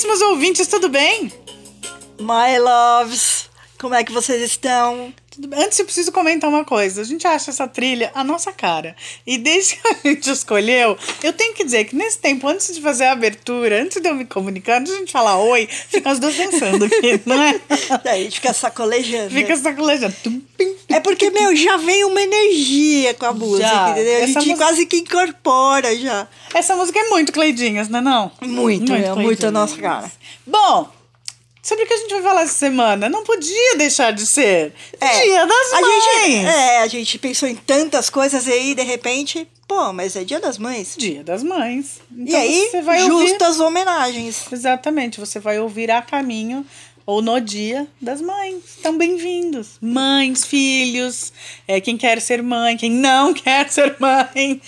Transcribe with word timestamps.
Caríssimos 0.00 0.22
ouvintes, 0.30 0.66
tudo 0.66 0.88
bem? 0.88 1.30
My 2.18 2.58
loves, 2.58 3.50
como 3.78 3.94
é 3.94 4.02
que 4.02 4.10
vocês 4.10 4.40
estão? 4.40 5.12
Antes 5.56 5.78
eu 5.78 5.84
preciso 5.84 6.12
comentar 6.12 6.48
uma 6.50 6.64
coisa. 6.64 7.00
A 7.00 7.04
gente 7.04 7.26
acha 7.26 7.50
essa 7.50 7.66
trilha 7.66 8.10
a 8.14 8.22
nossa 8.24 8.52
cara. 8.52 8.94
E 9.26 9.38
desde 9.38 9.76
que 9.76 9.88
a 9.88 10.08
gente 10.08 10.28
escolheu, 10.30 10.96
eu 11.22 11.32
tenho 11.32 11.54
que 11.54 11.64
dizer 11.64 11.84
que 11.84 11.94
nesse 11.96 12.18
tempo, 12.18 12.46
antes 12.48 12.74
de 12.74 12.80
fazer 12.80 13.04
a 13.04 13.12
abertura, 13.12 13.82
antes 13.82 14.00
de 14.00 14.08
eu 14.08 14.14
me 14.14 14.24
comunicar, 14.24 14.78
antes 14.80 14.90
de 14.92 14.96
a 14.96 15.00
gente 15.00 15.12
falar 15.12 15.38
oi, 15.38 15.66
fica 15.66 16.10
as 16.10 16.18
duas 16.18 16.34
dançando 16.36 16.84
aqui, 16.84 17.20
não 17.26 17.40
é? 17.42 17.60
Daí 18.04 18.20
a 18.20 18.24
gente 18.24 18.34
fica 18.36 18.52
sacolejando. 18.52 19.30
Fica 19.30 19.56
sacolejando. 19.56 20.14
É 20.88 21.00
porque, 21.00 21.30
meu, 21.30 21.54
já 21.56 21.76
vem 21.76 22.04
uma 22.04 22.20
energia 22.20 23.14
com 23.14 23.26
a 23.26 23.32
música, 23.32 23.68
Já. 23.68 23.90
entendeu? 23.90 24.16
A 24.22 24.26
gente 24.26 24.34
música- 24.36 24.56
quase 24.56 24.86
que 24.86 24.96
incorpora 24.98 25.96
já. 25.96 26.26
Essa 26.52 26.74
música 26.76 26.98
é 26.98 27.08
muito 27.08 27.32
Cleidinhas, 27.32 27.88
não 27.88 28.00
é 28.00 28.02
não? 28.02 28.32
Muito, 28.42 28.92
é 28.92 29.14
muito 29.14 29.46
a 29.46 29.50
nossa 29.50 29.76
cara. 29.76 30.10
Bom, 30.46 30.90
sobre 31.62 31.84
o 31.84 31.86
que 31.86 31.92
a 31.92 31.96
gente 31.96 32.10
vai 32.14 32.22
falar 32.22 32.42
essa 32.42 32.54
semana? 32.54 33.08
Não 33.08 33.22
podia 33.24 33.76
deixar 33.76 34.12
de 34.12 34.26
ser 34.26 34.72
É, 35.00 35.22
Dia 35.22 35.46
das 35.46 35.72
a 35.72 35.80
Mães. 35.80 36.04
Gente, 36.04 36.46
é, 36.46 36.78
a 36.78 36.86
gente 36.88 37.18
pensou 37.18 37.48
em 37.48 37.56
tantas 37.56 38.08
coisas 38.10 38.46
e 38.46 38.52
aí, 38.52 38.74
de 38.74 38.82
repente, 38.82 39.46
pô, 39.68 39.92
mas 39.92 40.16
é 40.16 40.24
dia 40.24 40.40
das 40.40 40.58
mães. 40.58 40.94
Dia 40.96 41.22
das 41.22 41.42
Mães. 41.42 42.00
e 42.16 42.22
Então 42.22 42.40
aí, 42.40 42.68
você 42.70 42.82
vai 42.82 43.02
ouvir... 43.02 43.28
justas 43.28 43.60
homenagens. 43.60 44.44
Exatamente, 44.50 45.20
você 45.20 45.38
vai 45.38 45.58
ouvir 45.58 45.90
a 45.90 46.00
caminho 46.02 46.64
ou 47.06 47.20
no 47.20 47.40
dia 47.40 47.86
das 48.00 48.20
mães. 48.20 48.62
Então, 48.78 48.96
bem-vindos. 48.96 49.78
Mães, 49.80 50.44
filhos, 50.44 51.32
é, 51.66 51.80
quem 51.80 51.96
quer 51.96 52.20
ser 52.20 52.42
mãe, 52.42 52.76
quem 52.76 52.90
não 52.90 53.32
quer 53.34 53.68
ser 53.70 53.96
mãe, 53.98 54.60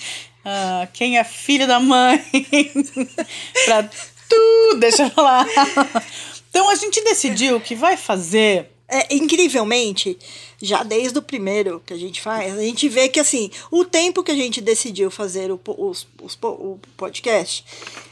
ah, 0.45 0.89
quem 0.93 1.19
é 1.19 1.25
filho 1.25 1.67
da 1.67 1.79
mãe, 1.79 2.21
pra 3.65 3.89
tudo, 4.29 4.81
deixa 4.81 5.05
eu 5.05 5.11
falar. 5.11 5.47
Então, 6.53 6.69
a 6.69 6.75
gente 6.75 7.03
decidiu 7.03 7.59
que 7.59 7.75
vai 7.75 7.97
fazer 7.97 8.69
É, 8.95 9.15
incrivelmente, 9.15 10.19
já 10.63 10.83
desde 10.83 11.19
o 11.19 11.23
primeiro 11.23 11.83
que 11.85 11.93
a 11.93 11.97
gente 11.99 12.21
faz, 12.23 12.57
a 12.57 12.63
gente 12.63 12.89
vê 12.89 13.09
que 13.09 13.19
assim, 13.21 13.51
o 13.71 13.85
tempo 13.85 14.23
que 14.23 14.31
a 14.31 14.35
gente 14.37 14.61
decidiu 14.61 15.11
fazer 15.11 15.51
o, 15.51 15.61
os, 15.67 16.07
os 16.23 16.39
o 16.43 16.79
podcast 16.97 17.65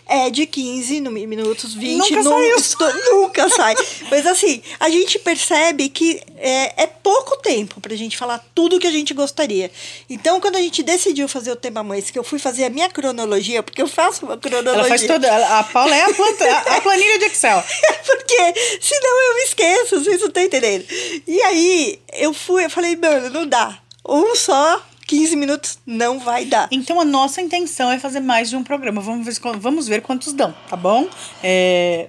é 0.07 0.29
de 0.29 0.45
15 0.45 1.01
no- 1.01 1.13
minutos, 1.13 1.73
20 1.73 2.17
Nunca 2.17 2.43
esto- 2.59 3.11
nunca 3.13 3.49
sai. 3.49 3.77
Mas 4.11 4.27
assim, 4.27 4.61
a 4.81 4.91
gente 4.91 5.21
percebe 5.21 5.89
que 5.89 6.21
é, 6.37 6.83
é 6.83 6.87
pouco 6.89 7.37
tempo 7.37 7.81
pra 7.81 7.95
gente 7.95 8.17
falar 8.19 8.45
tudo 8.53 8.81
que 8.81 8.89
a 8.89 8.91
gente 8.91 9.15
gostaria. 9.15 9.71
Então, 10.09 10.41
quando 10.41 10.57
a 10.57 10.61
gente 10.61 10.83
decidiu 10.83 11.29
fazer 11.29 11.53
o 11.53 11.57
tema 11.57 11.85
mães, 11.85 12.11
que 12.11 12.19
eu 12.19 12.25
fui 12.25 12.41
fazer 12.41 12.65
a 12.65 12.71
minha 12.71 12.89
cronologia, 12.89 13.63
porque 13.63 13.81
eu 13.81 13.87
faço 13.87 14.27
uma 14.27 14.37
cronologia. 14.37 14.81
Ela 14.81 14.89
faz 14.89 15.07
toda. 15.07 15.59
A 15.59 15.63
Paula 15.63 15.95
é 15.95 16.03
a, 16.03 16.13
planta, 16.13 16.45
a- 16.45 16.77
a 16.77 16.81
planilha 16.81 17.19
de 17.21 17.27
Excel. 17.27 17.63
Porque 18.05 18.55
senão 18.81 19.23
eu 19.29 19.35
me 19.37 19.43
esqueço, 19.43 20.01
vocês 20.03 20.21
não 20.21 20.29
estão 20.29 20.43
entendendo. 20.43 20.85
E 21.27 21.41
aí, 21.43 22.01
eu 22.15 22.33
fui, 22.47 22.65
eu 22.65 22.71
falei, 22.71 22.97
mano, 22.97 23.31
não 23.31 23.47
dá. 23.47 23.79
Um 24.07 24.35
só, 24.35 24.83
15 25.07 25.37
minutos, 25.37 25.79
não 25.87 26.19
vai 26.21 26.45
dar. 26.45 26.69
Então 26.71 27.01
a 27.01 27.05
nossa 27.05 27.41
intenção 27.41 27.91
é 27.91 27.99
fazer 27.99 28.21
mais 28.21 28.49
de 28.51 28.57
um 28.57 28.63
programa. 28.65 29.01
Vamos 29.01 29.27
ver, 29.27 29.35
vamos 29.59 29.87
ver 29.89 30.03
quantos 30.03 30.33
dão, 30.33 30.55
tá 30.69 30.77
bom? 30.77 31.09
É, 31.43 32.09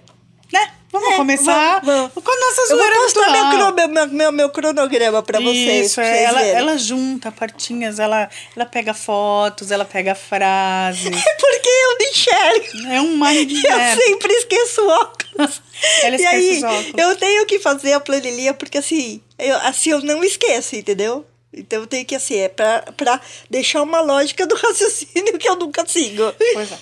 né? 0.51 0.71
Vamos 0.91 1.09
É, 1.13 1.15
começar 1.15 1.79
vamos, 1.85 2.11
vamos. 2.11 2.23
com 2.23 2.31
a 2.31 2.35
nossa 2.35 2.61
Eu 2.63 2.67
vou 2.67 2.77
zoeira 2.77 2.95
meu, 3.31 3.49
cro- 3.71 3.87
meu, 3.87 4.07
meu, 4.07 4.31
meu 4.33 4.49
cronograma 4.49 5.23
pra 5.23 5.39
vocês. 5.39 5.85
Isso, 5.85 5.95
pra 5.95 6.05
é, 6.05 6.11
vocês 6.15 6.27
ela, 6.27 6.39
verem. 6.39 6.55
ela 6.57 6.77
junta 6.77 7.31
partinhas, 7.31 7.97
ela, 7.97 8.29
ela 8.53 8.65
pega 8.65 8.93
fotos, 8.93 9.71
ela 9.71 9.85
pega 9.85 10.13
frases. 10.15 11.05
É 11.15 11.33
porque 11.35 11.69
eu 11.69 11.97
não 11.97 12.09
enxergo. 12.09 12.87
É 12.93 13.01
um 13.01 13.17
mind 13.17 13.51
Eu 13.63 14.01
sempre 14.01 14.33
esqueço 14.33 14.85
óculos. 14.85 15.61
Ela 16.03 16.15
e 16.15 16.19
esquece 16.19 16.35
aí, 16.35 16.57
os 16.57 16.63
óculos. 16.63 16.93
eu 16.97 17.15
tenho 17.15 17.45
que 17.45 17.57
fazer 17.59 17.93
a 17.93 17.99
planilha, 17.99 18.53
porque 18.53 18.77
assim, 18.77 19.21
eu, 19.41 19.57
assim 19.57 19.91
eu 19.91 20.01
não 20.01 20.23
esqueço, 20.23 20.75
entendeu? 20.75 21.25
Então 21.53 21.85
tenho 21.85 22.05
que, 22.05 22.15
assim, 22.15 22.37
é 22.37 22.47
pra, 22.49 22.81
pra 22.95 23.19
deixar 23.49 23.81
uma 23.81 23.99
lógica 24.01 24.47
do 24.47 24.55
raciocínio 24.57 25.37
que 25.37 25.49
eu 25.49 25.55
nunca 25.57 25.85
sigo. 25.85 26.33
Pois 26.53 26.71
é. 26.71 26.77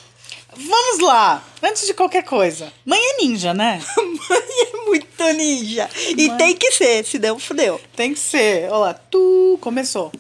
Vamos 0.56 1.00
lá, 1.00 1.44
antes 1.62 1.86
de 1.86 1.94
qualquer 1.94 2.24
coisa. 2.24 2.74
Mãe 2.84 3.00
é 3.00 3.18
ninja, 3.18 3.54
né? 3.54 3.82
Mãe 3.98 4.42
é 4.74 4.78
muito 4.86 5.24
ninja. 5.34 5.88
E 6.18 6.28
Mãe. 6.28 6.38
tem 6.38 6.56
que 6.58 6.72
ser, 6.72 7.06
senão 7.06 7.40
fudeu. 7.40 7.80
Tem 7.96 8.14
que 8.14 8.20
ser. 8.20 8.66
Olha 8.66 8.78
lá, 8.78 8.94
tu 8.94 9.58
começou. 9.62 10.12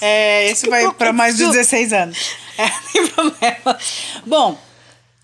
É, 0.00 0.50
esse 0.50 0.68
vai 0.68 0.90
para 0.94 1.12
mais 1.12 1.36
de 1.36 1.42
Começou. 1.44 1.60
16 1.62 1.92
anos. 1.92 2.18
É, 2.56 2.70
tem 2.92 3.04
problema. 3.08 3.78
Bom, 4.24 4.56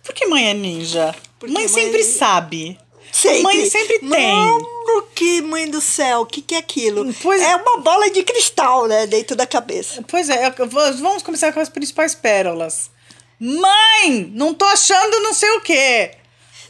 por 0.03 0.13
que 0.13 0.27
mãe 0.27 0.49
é 0.51 0.53
ninja? 0.55 1.15
Porque 1.39 1.55
mãe 1.55 1.63
mãe- 1.63 1.73
sempre 1.73 2.03
sabe. 2.03 2.77
Sempre. 3.13 3.43
Mãe 3.43 3.71
sempre 3.71 3.99
tem. 3.99 4.09
Mano, 4.09 5.03
que 5.15 5.41
mãe 5.43 5.71
do 5.71 5.81
céu, 5.81 6.21
o 6.21 6.27
que, 6.27 6.41
que 6.43 6.55
é 6.55 6.59
aquilo? 6.59 7.13
Pois- 7.23 7.43
é 7.43 7.57
uma 7.57 7.79
bola 7.79 8.11
de 8.11 8.23
cristal, 8.23 8.87
né, 8.87 9.07
dentro 9.07 9.35
da 9.37 9.47
cabeça. 9.47 10.03
Pois 10.07 10.29
é, 10.29 10.51
vamos 10.51 11.23
começar 11.23 11.53
com 11.53 11.61
as 11.61 11.69
principais 11.69 12.15
pérolas. 12.15 12.91
Mãe, 13.39 14.31
não 14.35 14.53
tô 14.55 14.65
achando 14.67 15.21
não 15.21 15.33
sei 15.33 15.51
o 15.53 15.61
quê. 15.61 16.13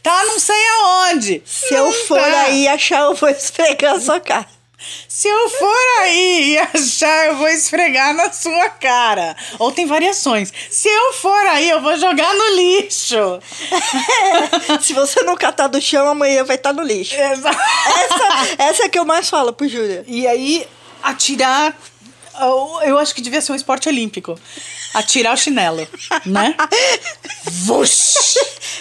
Tá 0.01 0.23
não 0.25 0.39
sei 0.39 0.55
aonde. 0.79 1.43
Se 1.45 1.73
Não 1.73 1.87
eu 1.87 1.93
for 1.93 2.19
tá. 2.19 2.41
aí 2.43 2.67
achar, 2.67 3.01
eu 3.03 3.13
vou 3.13 3.29
esfregar 3.29 3.95
a 3.95 3.99
sua 3.99 4.19
cara. 4.19 4.47
Se 5.07 5.27
eu 5.27 5.49
for 5.49 5.99
aí 6.01 6.53
e 6.53 6.57
achar, 6.57 7.27
eu 7.27 7.35
vou 7.37 7.47
esfregar 7.49 8.13
na 8.13 8.31
sua 8.31 8.69
cara. 8.69 9.35
Ou 9.59 9.71
tem 9.71 9.85
variações. 9.85 10.51
Se 10.69 10.87
eu 10.87 11.13
for 11.13 11.45
aí, 11.47 11.69
eu 11.69 11.81
vou 11.81 11.97
jogar 11.97 12.33
no 12.33 12.55
lixo. 12.55 13.39
Se 14.81 14.93
você 14.93 15.21
não 15.23 15.35
catar 15.35 15.67
do 15.67 15.81
chão, 15.81 16.07
amanhã 16.07 16.43
vai 16.43 16.55
estar 16.55 16.73
no 16.73 16.81
lixo. 16.83 17.15
Essa, 17.15 17.49
essa 18.57 18.83
é 18.85 18.89
que 18.89 18.97
eu 18.99 19.05
mais 19.05 19.29
falo 19.29 19.53
pro 19.53 19.67
Júlia. 19.67 20.03
E 20.07 20.27
aí, 20.27 20.65
atirar. 21.03 21.77
eu- 22.39 22.79
Eu 22.83 22.97
acho 22.99 23.13
que 23.13 23.21
devia 23.21 23.41
ser 23.41 23.51
um 23.51 23.55
esporte 23.55 23.87
olímpico. 23.89 24.39
Atirar 24.93 25.33
o 25.33 25.37
chinelo, 25.37 25.87
né? 26.25 26.55
Vush! 27.45 28.35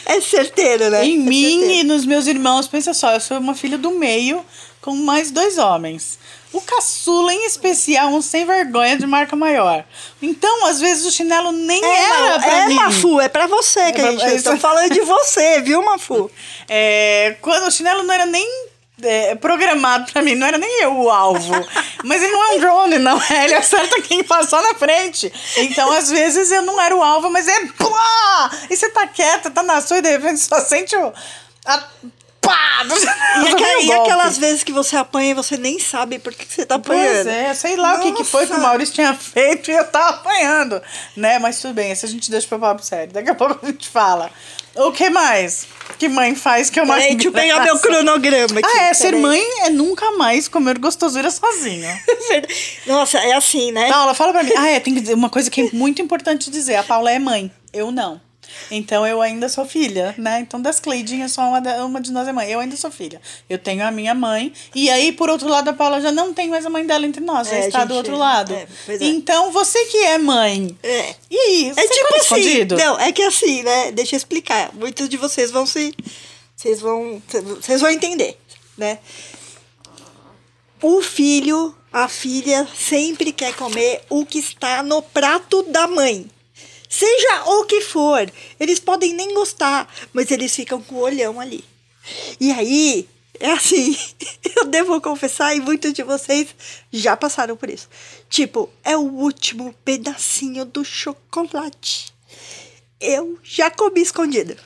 É 0.07 0.21
certeiro, 0.21 0.91
né? 0.91 1.05
Em 1.05 1.15
É 1.15 1.17
mim 1.19 1.51
certeiro. 1.61 1.73
e 1.81 1.85
nos 1.85 2.05
meus 2.05 2.27
irmãos, 2.27 2.67
pensa 2.67 2.93
só, 2.93 3.13
eu 3.13 3.21
sou 3.21 3.39
uma 3.39 3.55
filha 3.55 3.79
do 3.79 3.93
meio 3.93 4.45
com 4.81 4.95
mais 4.97 5.31
dois 5.31 5.59
homens. 5.59 6.19
O 6.53 6.61
caçula, 6.61 7.33
em 7.33 7.47
especial, 7.47 8.09
um 8.09 8.21
sem 8.21 8.45
vergonha 8.45 8.97
de 8.97 9.07
marca 9.07 9.37
maior. 9.37 9.85
Então, 10.21 10.67
às 10.67 10.81
vezes, 10.81 11.07
o 11.07 11.13
chinelo 11.13 11.53
nem 11.53 11.85
É, 11.85 12.03
era 12.05 12.21
não, 12.31 12.41
pra 12.41 12.53
é 12.59 12.67
mim. 12.67 12.75
Mafu, 12.75 13.21
é 13.21 13.29
pra 13.29 13.47
você 13.47 13.93
que 13.93 14.01
É 14.01 14.05
a 14.05 14.07
pra- 14.07 14.11
gente 14.13 14.25
é 14.25 14.35
está 14.35 14.53
isso. 14.55 14.61
falando 14.61 14.91
de 14.93 15.01
você, 15.03 15.61
viu, 15.61 15.83
Mafu? 15.85 16.31
É, 16.69 17.37
quando 17.41 17.67
o 17.67 17.71
chinelo 17.71 18.03
não 18.05 18.13
era 18.15 18.27
nem 18.27 18.47
é, 19.03 19.35
programado 19.37 20.13
pra 20.13 20.23
mim, 20.23 20.35
não 20.35 20.47
era 20.47 20.59
nem 20.59 20.83
eu 20.83 20.93
o 20.97 21.11
alvo. 21.11 21.53
Mas 22.05 22.23
ele 22.23 22.33
não 22.33 22.43
é 22.45 22.55
um 22.57 22.61
drone, 22.61 22.99
não. 22.99 23.21
é, 23.31 23.45
Ele 23.47 23.55
acerta 23.55 24.01
quem 24.03 24.23
passar 24.25 24.61
na 24.63 24.75
frente. 24.75 25.33
Então, 25.57 25.91
às 25.93 26.11
vezes, 26.11 26.51
eu 26.51 26.63
não 26.63 26.81
era 26.81 26.95
o 26.97 27.03
alvo, 27.03 27.31
mas 27.31 27.47
é 27.49 27.67
plá! 27.79 28.51
E 28.69 28.77
você 28.77 28.89
tá 28.91 29.07
quieta, 29.07 29.51
tá 29.51 29.63
na 29.63 29.81
sua 29.81 29.99
e 29.99 30.03
de 30.03 30.11
repente 30.11 30.41
só 30.41 30.61
sente 30.61 30.95
o. 30.97 31.13
A, 31.65 31.85
pá! 32.41 32.71
E, 33.83 33.87
e 33.87 33.93
aquelas 33.93 34.39
vezes 34.39 34.65
que 34.65 34.73
você 34.73 34.97
apanha 34.97 35.31
e 35.31 35.35
você 35.35 35.57
nem 35.57 35.79
sabe 35.79 36.19
por 36.19 36.33
que 36.33 36.47
que 36.47 36.53
você 36.53 36.65
tá 36.65 36.77
apanhando. 36.77 37.25
Pois 37.25 37.27
é, 37.27 37.55
sei 37.55 37.77
lá 37.77 37.97
o 37.97 38.01
que, 38.01 38.13
que 38.13 38.25
foi 38.25 38.47
que 38.47 38.53
o 38.53 38.57
Nossa. 38.57 38.67
Maurício 38.67 38.95
tinha 38.95 39.15
feito 39.15 39.71
e 39.71 39.75
eu 39.75 39.85
tava 39.87 40.17
apanhando, 40.17 40.83
né? 41.17 41.39
Mas 41.39 41.61
tudo 41.61 41.75
bem, 41.75 41.91
esse 41.91 42.07
a 42.07 42.09
gente 42.09 42.31
deixa 42.31 42.49
pra 42.49 42.59
papo 42.59 42.83
sério. 42.83 43.13
Daqui 43.13 43.31
a 43.31 43.35
pouco 43.35 43.59
a 43.63 43.67
gente 43.67 43.89
fala. 43.89 44.31
O 44.75 44.93
que 44.93 45.11
mais? 45.11 45.67
Que 45.99 46.09
mãe 46.09 46.35
faz 46.35 46.71
que 46.71 46.79
é 46.79 46.83
uma 46.83 46.95
Peraí, 46.95 47.15
deixa 47.15 47.29
eu 47.29 47.33
pegar 47.33 47.61
meu 47.65 47.79
cronograma 47.79 48.61
aqui. 48.61 48.69
Ah, 48.79 48.83
é, 48.85 48.95
ser 48.95 49.17
mãe 49.17 49.43
é 49.65 49.71
nunca 49.71 50.13
mais 50.13 50.47
comer 50.47 50.79
gostosura 50.79 51.31
sozinha. 51.31 52.01
Nossa, 52.87 53.19
é 53.19 53.33
assim, 53.33 53.73
né? 53.73 53.89
Paula, 53.89 54.15
fala 54.15 54.33
pra 54.33 54.43
mim. 54.45 54.53
Ah, 54.57 54.69
é, 54.69 54.81
tem 54.81 54.95
que 54.95 55.01
dizer 55.01 55.15
uma 55.15 55.29
coisa 55.29 55.51
que 55.51 55.63
é 55.63 55.71
muito 55.73 56.01
importante 56.01 56.51
dizer. 56.51 56.77
A 56.77 56.85
Paula 56.85 57.11
é 57.11 57.19
mãe, 57.19 57.51
eu 57.73 57.91
não. 57.91 58.21
Então 58.71 59.07
eu 59.07 59.21
ainda 59.21 59.49
sou 59.49 59.65
filha, 59.65 60.15
né? 60.19 60.41
Então 60.41 60.61
das 60.61 60.79
Cleidinhas, 60.81 61.33
só 61.33 61.43
uma, 61.43 61.61
da- 61.61 61.85
uma 61.85 62.01
de 62.01 62.13
nós 62.13 62.27
é 62.29 62.33
mãe. 62.33 62.49
Eu 62.51 62.61
ainda 62.61 62.77
sou 62.77 62.91
filha. 62.91 63.21
Eu 63.49 63.59
tenho 63.59 63.85
a 63.85 63.91
minha 63.91 64.15
mãe. 64.15 64.53
E 64.75 64.89
aí, 64.91 65.13
por 65.13 65.29
outro 65.29 65.49
lado, 65.49 65.69
a 65.69 65.73
Paula 65.73 66.01
já 66.01 66.13
não 66.13 66.33
tem 66.33 66.49
mais 66.49 66.65
a 66.65 66.71
mãe 66.71 66.87
dela 66.87 67.05
entre 67.07 67.21
nós, 67.25 67.49
já 67.49 67.57
É, 67.57 67.67
está 67.67 67.81
gente, 67.81 67.89
do 67.89 67.95
outro 67.95 68.17
lado. 68.17 68.53
é, 68.55 68.67
é. 68.89 68.97
Então, 69.01 69.51
você 69.51 69.85
que 69.87 69.97
é 69.99 70.19
mãe. 70.19 70.77
É. 70.83 71.15
E 71.31 71.37
aí, 71.39 71.73
você 71.75 71.81
É 71.81 71.89
tipo 71.89 72.07
come 72.09 72.21
assim. 72.21 72.35
escondido? 72.37 72.77
Não, 72.77 73.01
é 73.01 73.13
que 73.13 73.23
assim, 73.23 73.63
né? 73.63 73.91
Deixa 73.93 74.15
eu 74.15 74.19
explicar. 74.19 74.73
Muitos 74.75 75.09
de 75.09 75.17
vocês 75.17 75.51
vão 75.51 75.67
se. 75.67 75.95
Vocês 76.57 76.81
vão. 76.81 77.23
Vocês 77.61 77.81
vão 77.81 77.91
entender, 77.91 78.39
né? 78.77 78.99
O 80.83 81.03
filho, 81.03 81.75
a 81.93 82.09
filha, 82.09 82.67
sempre 82.75 83.33
quer 83.33 83.55
comer 83.55 84.01
o 84.09 84.25
que 84.25 84.39
está 84.39 84.83
no 84.83 85.03
prato 85.03 85.63
da 85.65 85.87
mãe. 85.87 86.27
Seja 86.93 87.45
o 87.47 87.65
que 87.67 87.81
for, 87.83 88.29
eles 88.59 88.81
podem 88.81 89.15
nem 89.15 89.33
gostar, 89.33 89.89
mas 90.13 90.29
eles 90.33 90.53
ficam 90.53 90.83
com 90.83 90.97
o 90.97 91.03
olhão 91.03 91.39
ali. 91.39 91.65
E 92.41 92.51
aí, 92.51 93.09
é 93.39 93.53
assim, 93.53 93.97
eu 94.57 94.65
devo 94.67 95.01
confessar, 95.01 95.55
e 95.55 95.61
muitos 95.61 95.93
de 95.93 96.03
vocês 96.03 96.53
já 96.93 97.17
passaram 97.17 97.57
por 97.57 97.71
isso. 97.71 97.89
Tipo, 98.29 98.69
é 98.83 98.97
o 98.97 99.03
último 99.03 99.73
pedacinho 99.85 100.65
do 100.65 100.85
chocolate. 100.85 102.13
Eu 103.01 103.39
já 103.41 103.71
comi 103.71 104.03
escondido. 104.03 104.57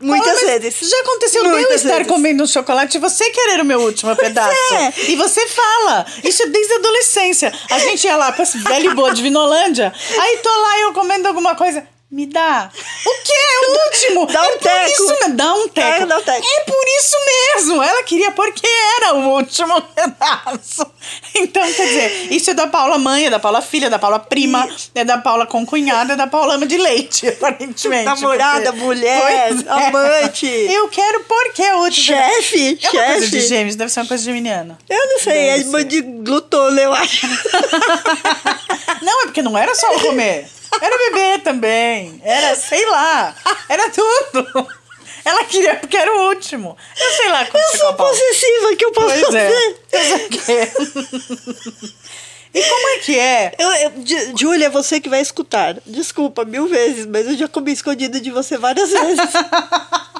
Muitas 0.00 0.42
mas 0.42 0.60
vezes. 0.62 0.90
Já 0.90 1.00
aconteceu 1.00 1.42
de 1.42 1.48
eu 1.48 1.54
Muitas 1.54 1.76
estar 1.76 1.98
vezes. 1.98 2.06
comendo 2.12 2.42
um 2.42 2.46
chocolate 2.46 2.96
e 2.96 3.00
você 3.00 3.30
querer 3.30 3.60
o 3.60 3.64
meu 3.64 3.80
último 3.80 4.14
pedaço. 4.16 4.50
é. 4.74 4.92
E 5.10 5.16
você 5.16 5.46
fala. 5.46 6.04
Isso 6.24 6.42
é 6.42 6.46
desde 6.46 6.72
a 6.72 6.76
adolescência. 6.76 7.52
A 7.70 7.78
gente 7.78 8.04
ia 8.04 8.16
lá 8.16 8.32
pra 8.32 8.42
esse 8.42 8.58
velho 8.58 8.94
boa 8.94 9.12
de 9.12 9.22
Vinolândia. 9.22 9.92
Aí 10.18 10.38
tô 10.38 10.48
lá 10.48 10.80
eu 10.80 10.92
comendo 10.92 11.28
alguma 11.28 11.54
coisa. 11.54 11.86
Me 12.10 12.26
dá. 12.26 12.70
O 13.04 13.22
que 13.24 13.32
é 13.32 13.66
o 13.68 13.84
último? 13.84 14.26
Dá 14.26 14.42
um 14.42 14.44
é 14.44 14.48
por 14.52 14.58
teco. 14.60 14.90
isso. 14.90 15.16
Dá 15.30 15.54
um 15.54 15.68
teco. 15.68 16.02
É, 16.02 16.06
dá 16.06 16.18
um 16.18 16.22
teco. 16.22 16.46
É 16.46 16.60
por 16.60 16.84
isso 16.98 17.16
mesmo. 17.26 17.82
Ela 17.82 18.02
queria 18.04 18.30
porque 18.32 18.66
era 18.96 19.14
o 19.14 19.28
último 19.36 19.80
pedaço. 19.82 20.86
Então, 21.34 21.62
quer 21.72 21.86
dizer, 21.86 22.32
isso 22.32 22.50
é 22.50 22.54
da 22.54 22.66
Paula 22.68 22.96
mãe, 22.98 23.26
é 23.26 23.30
da 23.30 23.40
Paula 23.40 23.60
filha, 23.60 23.86
é 23.86 23.90
da 23.90 23.98
Paula 23.98 24.18
prima, 24.20 24.68
é 24.94 25.04
da 25.04 25.18
Paula 25.18 25.46
concunhada, 25.46 26.12
é 26.12 26.16
da 26.16 26.26
Paula 26.28 26.54
ama 26.54 26.66
de 26.66 26.76
leite, 26.76 27.26
aparentemente. 27.28 28.04
Namorada, 28.04 28.66
porque- 28.72 28.84
mulher, 28.84 29.32
é. 29.32 29.48
amante. 29.88 30.46
Eu 30.46 30.88
quero 30.88 31.24
porque 31.24 31.62
é 31.62 31.74
o 31.74 31.78
último 31.80 32.04
Chefe, 32.16 32.78
é 32.80 32.90
uma 32.90 33.04
coisa 33.04 33.26
de 33.26 33.36
chefe. 33.36 33.48
gêmeos, 33.48 33.74
deve 33.76 33.90
ser 33.90 34.00
uma 34.00 34.06
coisa 34.06 34.22
geminiana. 34.22 34.78
Eu 34.88 35.08
não 35.08 35.18
sei, 35.18 35.32
é 35.38 35.46
Deve 35.56 35.60
irmã 35.64 35.78
ser. 35.78 35.84
de 35.86 36.02
glutona, 36.02 36.80
eu 36.80 36.92
acho. 36.92 37.26
Não, 39.02 39.22
é 39.22 39.24
porque 39.24 39.42
não 39.42 39.56
era 39.58 39.74
só 39.74 39.96
o 39.96 40.00
comer. 40.00 40.48
Era 40.80 40.98
beber 40.98 41.42
também. 41.42 42.20
Era, 42.24 42.54
sei 42.54 42.84
lá. 42.86 43.34
Era 43.68 43.90
tudo. 43.90 44.68
Ela 45.24 45.44
queria 45.44 45.76
porque 45.76 45.96
era 45.96 46.12
o 46.16 46.28
último. 46.28 46.76
Eu 47.00 47.10
sei 47.12 47.28
lá 47.28 47.44
como 47.46 47.62
Eu 47.62 47.78
sou 47.78 47.94
possessiva, 47.94 48.76
que 48.76 48.84
eu 48.84 48.92
posso 48.92 49.08
Pois 49.20 49.34
é. 49.34 49.50
fazer? 49.50 50.24
O 50.24 50.28
quê? 50.30 50.72
E 52.54 52.62
como 52.62 52.88
é 52.88 52.98
que 52.98 53.18
é? 53.18 53.54
Eu, 53.58 53.70
eu, 53.72 53.92
Júlia, 54.36 54.68
você 54.68 55.00
que 55.00 55.08
vai 55.08 55.20
escutar. 55.20 55.76
Desculpa, 55.86 56.44
mil 56.44 56.66
vezes, 56.66 57.06
mas 57.06 57.26
eu 57.26 57.36
já 57.36 57.48
comi 57.48 57.72
escondido 57.72 58.20
de 58.20 58.30
você 58.30 58.58
várias 58.58 58.90
vezes. 58.90 59.20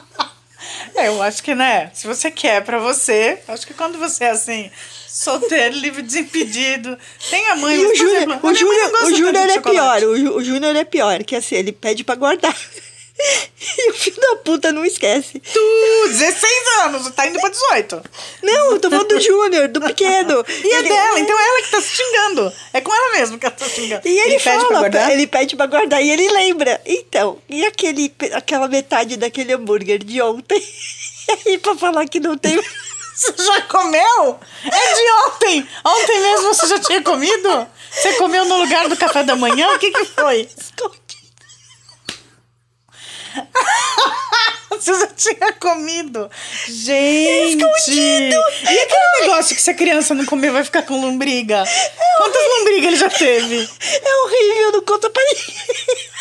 É, 0.95 1.09
eu 1.09 1.23
acho 1.23 1.43
que, 1.43 1.55
né? 1.55 1.91
Se 1.95 2.07
você 2.07 2.31
quer 2.31 2.63
pra 2.65 2.79
você, 2.79 3.39
acho 3.49 3.67
que 3.67 3.75
quando 3.75 3.99
você 3.99 4.25
é 4.25 4.31
assim, 4.31 4.71
solteiro, 5.09 5.77
livre, 5.77 6.03
desimpedido, 6.03 6.99
tem 7.31 7.49
a 7.49 7.57
mãe. 7.57 7.77
E 7.77 7.87
o 7.87 7.95
Júnior, 7.95 8.33
a 8.43 8.47
o 8.47 8.55
Júnior, 8.55 8.93
o 9.05 9.15
Júnior 9.15 9.37
é 9.51 9.55
chocolate. 9.55 10.01
pior. 10.01 10.11
O, 10.11 10.19
Jú- 10.19 10.37
o 10.37 10.45
Júnior 10.45 10.77
é 10.77 10.85
pior, 10.85 11.23
que 11.25 11.37
assim, 11.37 11.55
ele 11.57 11.73
pede 11.73 12.05
pra 12.05 12.15
guardar. 12.15 12.57
E 13.79 13.91
o 13.91 13.95
filho 13.95 14.21
da 14.21 14.37
puta 14.37 14.73
não 14.73 14.85
esquece. 14.85 15.39
Tu, 15.39 16.09
16 16.09 16.53
anos, 16.83 17.11
tá 17.11 17.27
indo 17.27 17.41
pra 17.41 17.49
18. 17.49 18.03
Não, 18.43 18.73
eu 18.73 18.81
tô 18.81 18.91
falando 18.91 19.09
do 19.09 19.21
Júnior, 19.21 19.69
do 19.69 19.81
pequeno. 19.81 20.45
E 20.49 20.75
é 20.75 20.83
dela, 20.83 21.21
então 21.21 21.39
é 21.39 21.49
ela 21.49 21.63
que 21.63 21.71
tá 21.71 21.81
se 21.81 21.97
xingando. 21.97 22.53
É 22.73 22.81
com 22.81 22.95
ela 22.95 23.13
mesmo 23.13 23.39
que 23.39 23.47
ela 23.47 23.55
tá 23.55 23.67
xingando. 23.69 24.07
E 24.07 24.19
ele, 24.19 24.39
pede 24.39 24.43
pra 24.43 24.61
fala, 24.61 24.79
guardar? 24.81 25.11
ele 25.11 25.27
pede 25.27 25.57
pra 25.57 25.67
guardar 25.67 26.03
e 26.03 26.11
ele 26.11 26.29
lembra. 26.29 26.81
Então, 26.85 27.39
e 27.49 27.65
aquele, 27.65 28.13
aquela 28.33 28.69
metade 28.69 29.17
daquele 29.17 29.53
hambúrguer 29.53 30.03
de 30.03 30.21
ontem? 30.21 30.63
E 31.47 31.51
aí, 31.51 31.59
pra 31.59 31.77
falar 31.77 32.07
que 32.09 32.19
não 32.19 32.37
tem. 32.37 32.61
Você 33.15 33.33
já 33.39 33.63
comeu? 33.63 34.41
É 34.65 34.95
de 34.95 35.29
ontem! 35.29 35.69
Ontem 35.85 36.21
mesmo 36.21 36.55
você 36.55 36.67
já 36.67 36.79
tinha 36.81 37.01
comido? 37.03 37.69
Você 37.91 38.15
comeu 38.15 38.45
no 38.45 38.57
lugar 38.57 38.89
do 38.89 38.97
café 38.97 39.23
da 39.23 39.37
manhã? 39.37 39.69
O 39.69 39.79
que 39.79 39.93
que 39.93 40.05
foi? 40.07 40.49
escondido. 40.59 41.02
Você 44.71 44.93
já 44.99 45.07
tinha 45.09 45.53
comido. 45.53 46.31
Gente! 46.67 47.57
Escondido. 47.57 48.37
E 48.63 48.79
aquele 48.79 49.21
negócio 49.21 49.55
que 49.55 49.63
se 49.63 49.71
a 49.71 49.75
criança 49.75 50.15
não 50.15 50.25
comer 50.25 50.51
vai 50.51 50.65
ficar 50.65 50.83
com 50.83 51.01
lombriga? 51.01 51.63
Quantas 52.17 52.43
lombrigas 52.59 52.87
ele 52.87 52.97
já 52.97 53.11
teve? 53.11 53.71
É 54.05 54.17
horrível, 54.25 54.73
não 54.73 54.83
conta 54.83 55.09
pra 55.11 55.23
ninguém. 55.25 56.13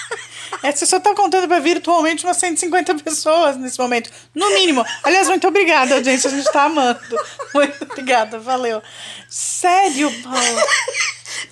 É, 0.63 0.71
você 0.71 0.85
só 0.85 0.99
tá 0.99 1.15
contando 1.15 1.47
pra 1.47 1.59
virtualmente 1.59 2.23
umas 2.23 2.37
150 2.37 2.95
pessoas 2.95 3.57
nesse 3.57 3.79
momento. 3.79 4.11
No 4.35 4.49
mínimo. 4.51 4.85
Aliás, 5.01 5.27
muito 5.27 5.47
obrigada, 5.47 5.95
audiência. 5.95 6.29
A 6.29 6.33
gente 6.33 6.51
tá 6.51 6.63
amando. 6.65 6.99
Muito 7.53 7.83
obrigada, 7.83 8.37
valeu. 8.37 8.81
Sério, 9.27 10.11
Paula. 10.21 10.63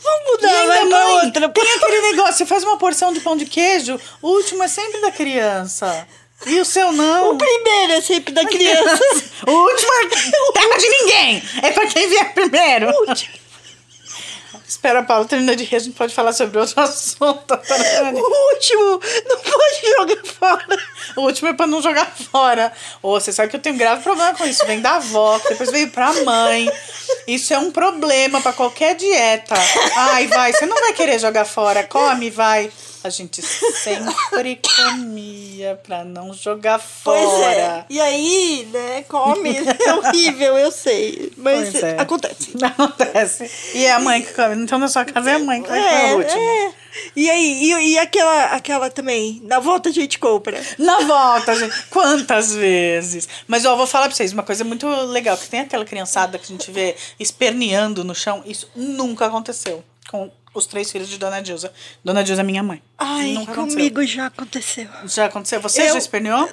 Vamos 0.01 0.31
mudar, 0.31 0.65
vai 0.67 0.87
pra 0.87 0.99
mãe, 0.99 1.25
outra. 1.25 1.49
tem 1.49 1.73
aquele 1.73 2.01
negócio, 2.11 2.33
você 2.33 2.45
faz 2.45 2.63
uma 2.63 2.77
porção 2.77 3.13
de 3.13 3.19
pão 3.19 3.35
de 3.35 3.45
queijo, 3.45 3.99
o 4.21 4.29
último 4.29 4.63
é 4.63 4.67
sempre 4.67 5.01
da 5.01 5.11
criança. 5.11 6.07
E 6.45 6.59
o 6.59 6.65
seu 6.65 6.91
não. 6.93 7.31
O 7.31 7.37
primeiro 7.37 7.93
é 7.93 8.01
sempre 8.01 8.33
da 8.33 8.45
criança. 8.45 9.03
o 9.45 9.51
último 9.51 9.91
é 9.93 10.07
terra 10.53 10.77
de 10.77 10.87
ninguém. 10.87 11.43
É 11.61 11.71
pra 11.71 11.85
quem 11.87 12.07
vier 12.07 12.33
primeiro. 12.33 12.87
Espera, 14.69 15.01
Paulo, 15.01 15.25
termina 15.25 15.55
de 15.55 15.63
rir, 15.63 15.77
a 15.77 15.79
gente 15.79 15.95
pode 15.95 16.13
falar 16.13 16.31
sobre 16.31 16.59
outro 16.59 16.79
assunto. 16.79 17.41
tá 17.47 17.59
O 18.13 18.53
último 18.53 19.01
não 19.27 19.37
pode 19.39 19.95
jogar 19.97 20.25
fora. 20.31 20.79
O 21.15 21.21
último 21.21 21.47
é 21.49 21.53
pra 21.53 21.65
não 21.65 21.81
jogar 21.81 22.05
fora. 22.05 22.71
Ô, 23.01 23.19
você 23.19 23.33
sabe 23.33 23.49
que 23.49 23.55
eu 23.55 23.59
tenho 23.59 23.73
um 23.73 23.79
grave 23.79 24.03
problema 24.03 24.35
com 24.35 24.45
isso. 24.45 24.63
Vem 24.67 24.79
da 24.79 24.97
avó, 24.97 25.39
depois 25.49 25.71
veio 25.71 25.89
pra 25.89 26.13
mãe. 26.23 26.71
Isso 27.25 27.51
é 27.51 27.57
um 27.57 27.71
problema 27.71 28.41
pra 28.41 28.53
qualquer 28.53 28.93
dieta. 28.93 29.55
Ai, 29.95 30.27
vai, 30.27 30.53
você 30.53 30.67
não 30.67 30.79
vai 30.79 30.93
querer 30.93 31.17
jogar 31.17 31.45
fora. 31.45 31.83
Come, 31.83 32.29
vai. 32.29 32.71
A 33.03 33.09
gente 33.09 33.41
sempre 33.41 34.59
comia 34.75 35.79
pra 35.83 36.03
não 36.03 36.33
jogar 36.33 36.79
fora. 36.79 37.19
Pois 37.19 37.41
é. 37.41 37.85
E 37.89 37.99
aí, 38.01 38.67
né, 38.71 39.03
come. 39.03 39.55
É 39.57 39.93
horrível, 39.93 40.57
eu 40.57 40.71
sei. 40.71 41.31
Mas 41.37 41.73
é. 41.75 41.99
acontece. 41.99 42.53
Acontece. 42.61 43.49
E 43.73 43.85
é 43.85 43.93
a 43.93 43.99
mãe 43.99 44.21
que 44.21 44.33
come. 44.33 44.55
Então, 44.55 44.77
na 44.77 44.87
sua 44.87 45.05
casa 45.05 45.31
é 45.31 45.35
a 45.35 45.39
mãe 45.39 45.61
que 45.63 45.69
vai 45.69 45.79
comer 45.79 46.09
É, 46.11 46.15
último. 46.15 46.39
é. 46.39 46.73
E 47.15 47.29
aí, 47.29 47.63
e, 47.63 47.91
e 47.91 47.99
aquela, 47.99 48.45
aquela 48.45 48.89
também, 48.89 49.41
na 49.45 49.59
volta 49.59 49.89
a 49.89 49.91
gente 49.91 50.19
compra. 50.19 50.59
Na 50.77 50.99
volta, 51.01 51.55
gente. 51.55 51.73
Quantas 51.89 52.53
vezes? 52.53 53.29
Mas 53.47 53.65
ó, 53.65 53.71
eu 53.71 53.77
vou 53.77 53.87
falar 53.87 54.07
pra 54.07 54.15
vocês 54.15 54.33
uma 54.33 54.43
coisa 54.43 54.63
muito 54.63 54.87
legal: 55.05 55.37
que 55.37 55.47
tem 55.47 55.61
aquela 55.61 55.85
criançada 55.85 56.37
que 56.37 56.45
a 56.45 56.47
gente 56.57 56.69
vê 56.71 56.95
esperneando 57.19 58.03
no 58.03 58.15
chão. 58.15 58.41
Isso 58.45 58.69
nunca 58.75 59.27
aconteceu 59.27 59.83
com 60.09 60.29
os 60.53 60.65
três 60.65 60.91
filhos 60.91 61.07
de 61.09 61.17
Dona 61.17 61.41
Dilza. 61.41 61.71
Dona 62.03 62.23
Dilza 62.23 62.41
é 62.41 62.43
minha 62.43 62.63
mãe. 62.63 62.81
Ai, 62.97 63.33
nunca 63.33 63.53
comigo 63.53 64.03
já 64.05 64.25
aconteceu. 64.27 64.83
aconteceu. 64.85 65.07
Já 65.09 65.25
aconteceu? 65.25 65.61
Você 65.61 65.81
Eu- 65.83 65.93
já 65.93 65.97
esperneou? 65.97 66.49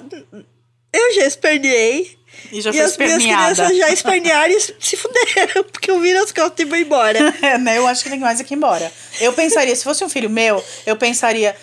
Eu 0.93 1.13
já 1.15 1.25
esperneei. 1.25 2.17
E 2.51 2.61
já 2.61 2.69
e 2.69 2.73
foi 2.73 2.81
as 2.83 2.97
minhas 2.97 3.11
esperneada. 3.17 3.55
crianças 3.55 3.77
já 3.77 3.89
espernearam 3.93 4.53
e 4.53 4.59
se 4.61 4.95
fuderam, 4.97 5.63
porque 5.65 5.89
eu 5.89 5.99
viro 5.99 6.23
as 6.23 6.31
costas 6.31 6.59
e 6.59 6.65
vou 6.65 6.77
embora. 6.77 7.17
É, 7.41 7.57
né? 7.57 7.77
Eu 7.77 7.87
acho 7.87 8.03
que 8.03 8.09
tem 8.09 8.19
mais 8.19 8.39
aqui 8.39 8.53
embora. 8.53 8.91
Eu 9.19 9.33
pensaria, 9.33 9.75
se 9.75 9.83
fosse 9.83 10.03
um 10.03 10.09
filho 10.09 10.29
meu, 10.29 10.63
eu 10.85 10.95
pensaria, 10.95 11.55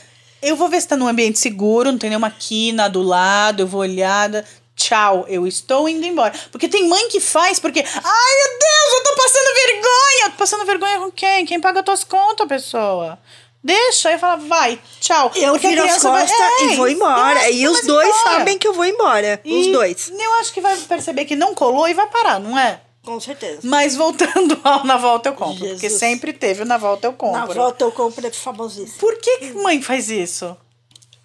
eu 0.42 0.56
vou 0.56 0.68
ver 0.68 0.80
se 0.80 0.88
tá 0.88 0.96
num 0.96 1.06
ambiente 1.08 1.38
seguro, 1.38 1.90
não 1.92 1.98
tem 1.98 2.10
nenhuma 2.10 2.30
quina 2.30 2.88
do 2.88 3.02
lado, 3.02 3.62
eu 3.62 3.66
vou 3.66 3.80
olhar. 3.82 4.44
Tchau, 4.88 5.24
eu 5.28 5.46
estou 5.46 5.88
indo 5.88 6.04
embora. 6.04 6.32
Porque 6.52 6.68
tem 6.68 6.86
mãe 6.86 7.08
que 7.08 7.18
faz, 7.20 7.58
porque. 7.58 7.80
Ai, 7.80 7.84
meu 7.84 8.58
Deus, 8.58 8.92
eu 8.98 9.02
tô 9.04 9.14
passando 9.16 9.54
vergonha! 9.54 10.30
Tô 10.30 10.36
passando 10.36 10.64
vergonha 10.66 10.98
com 10.98 11.10
quem? 11.10 11.46
Quem 11.46 11.58
paga 11.58 11.82
tuas 11.82 12.04
contas, 12.04 12.46
pessoa? 12.46 13.18
Deixa, 13.62 14.10
aí 14.10 14.18
fala, 14.18 14.36
vai, 14.36 14.78
tchau. 15.00 15.32
Eu 15.34 15.52
Porque 15.52 15.68
viro 15.68 15.84
as 15.84 16.02
vai- 16.02 16.20
costas 16.20 16.38
É, 16.38 16.64
e 16.64 16.76
vou 16.76 16.86
embora. 16.86 17.50
E 17.50 17.66
os 17.66 17.78
vai 17.78 17.86
dois 17.86 18.08
embora. 18.08 18.30
sabem 18.36 18.58
que 18.58 18.68
eu 18.68 18.74
vou 18.74 18.84
embora. 18.84 19.40
Os 19.42 19.66
E 19.66 19.72
dois. 19.72 20.10
Eu 20.10 20.34
acho 20.34 20.52
que 20.52 20.60
vai 20.60 20.76
perceber 20.76 21.24
que 21.24 21.34
não 21.34 21.54
colou 21.54 21.88
e 21.88 21.94
vai 21.94 22.06
parar, 22.08 22.38
não 22.38 22.58
é? 22.58 22.80
Com 23.02 23.18
certeza. 23.18 23.60
Mas 23.62 23.96
voltando 23.96 24.60
ao 24.62 24.84
Na 24.84 24.98
Volta 24.98 25.30
Eu 25.30 25.34
Compro. 25.34 25.60
Porque 25.66 25.76
Jesus. 25.88 25.98
sempre 25.98 26.34
teve 26.34 26.62
o 26.62 26.66
Na 26.66 26.76
Volta 26.76 27.06
Eu 27.06 27.14
Compro. 27.14 27.38
Na 27.40 27.46
volta 27.46 27.84
eu 27.84 27.90
compro 27.92 28.26
é 28.26 28.30
famosíssimo. 28.30 28.98
Por 28.98 29.16
que, 29.16 29.38
que 29.38 29.52
mãe 29.54 29.80
faz 29.80 30.10
isso? 30.10 30.54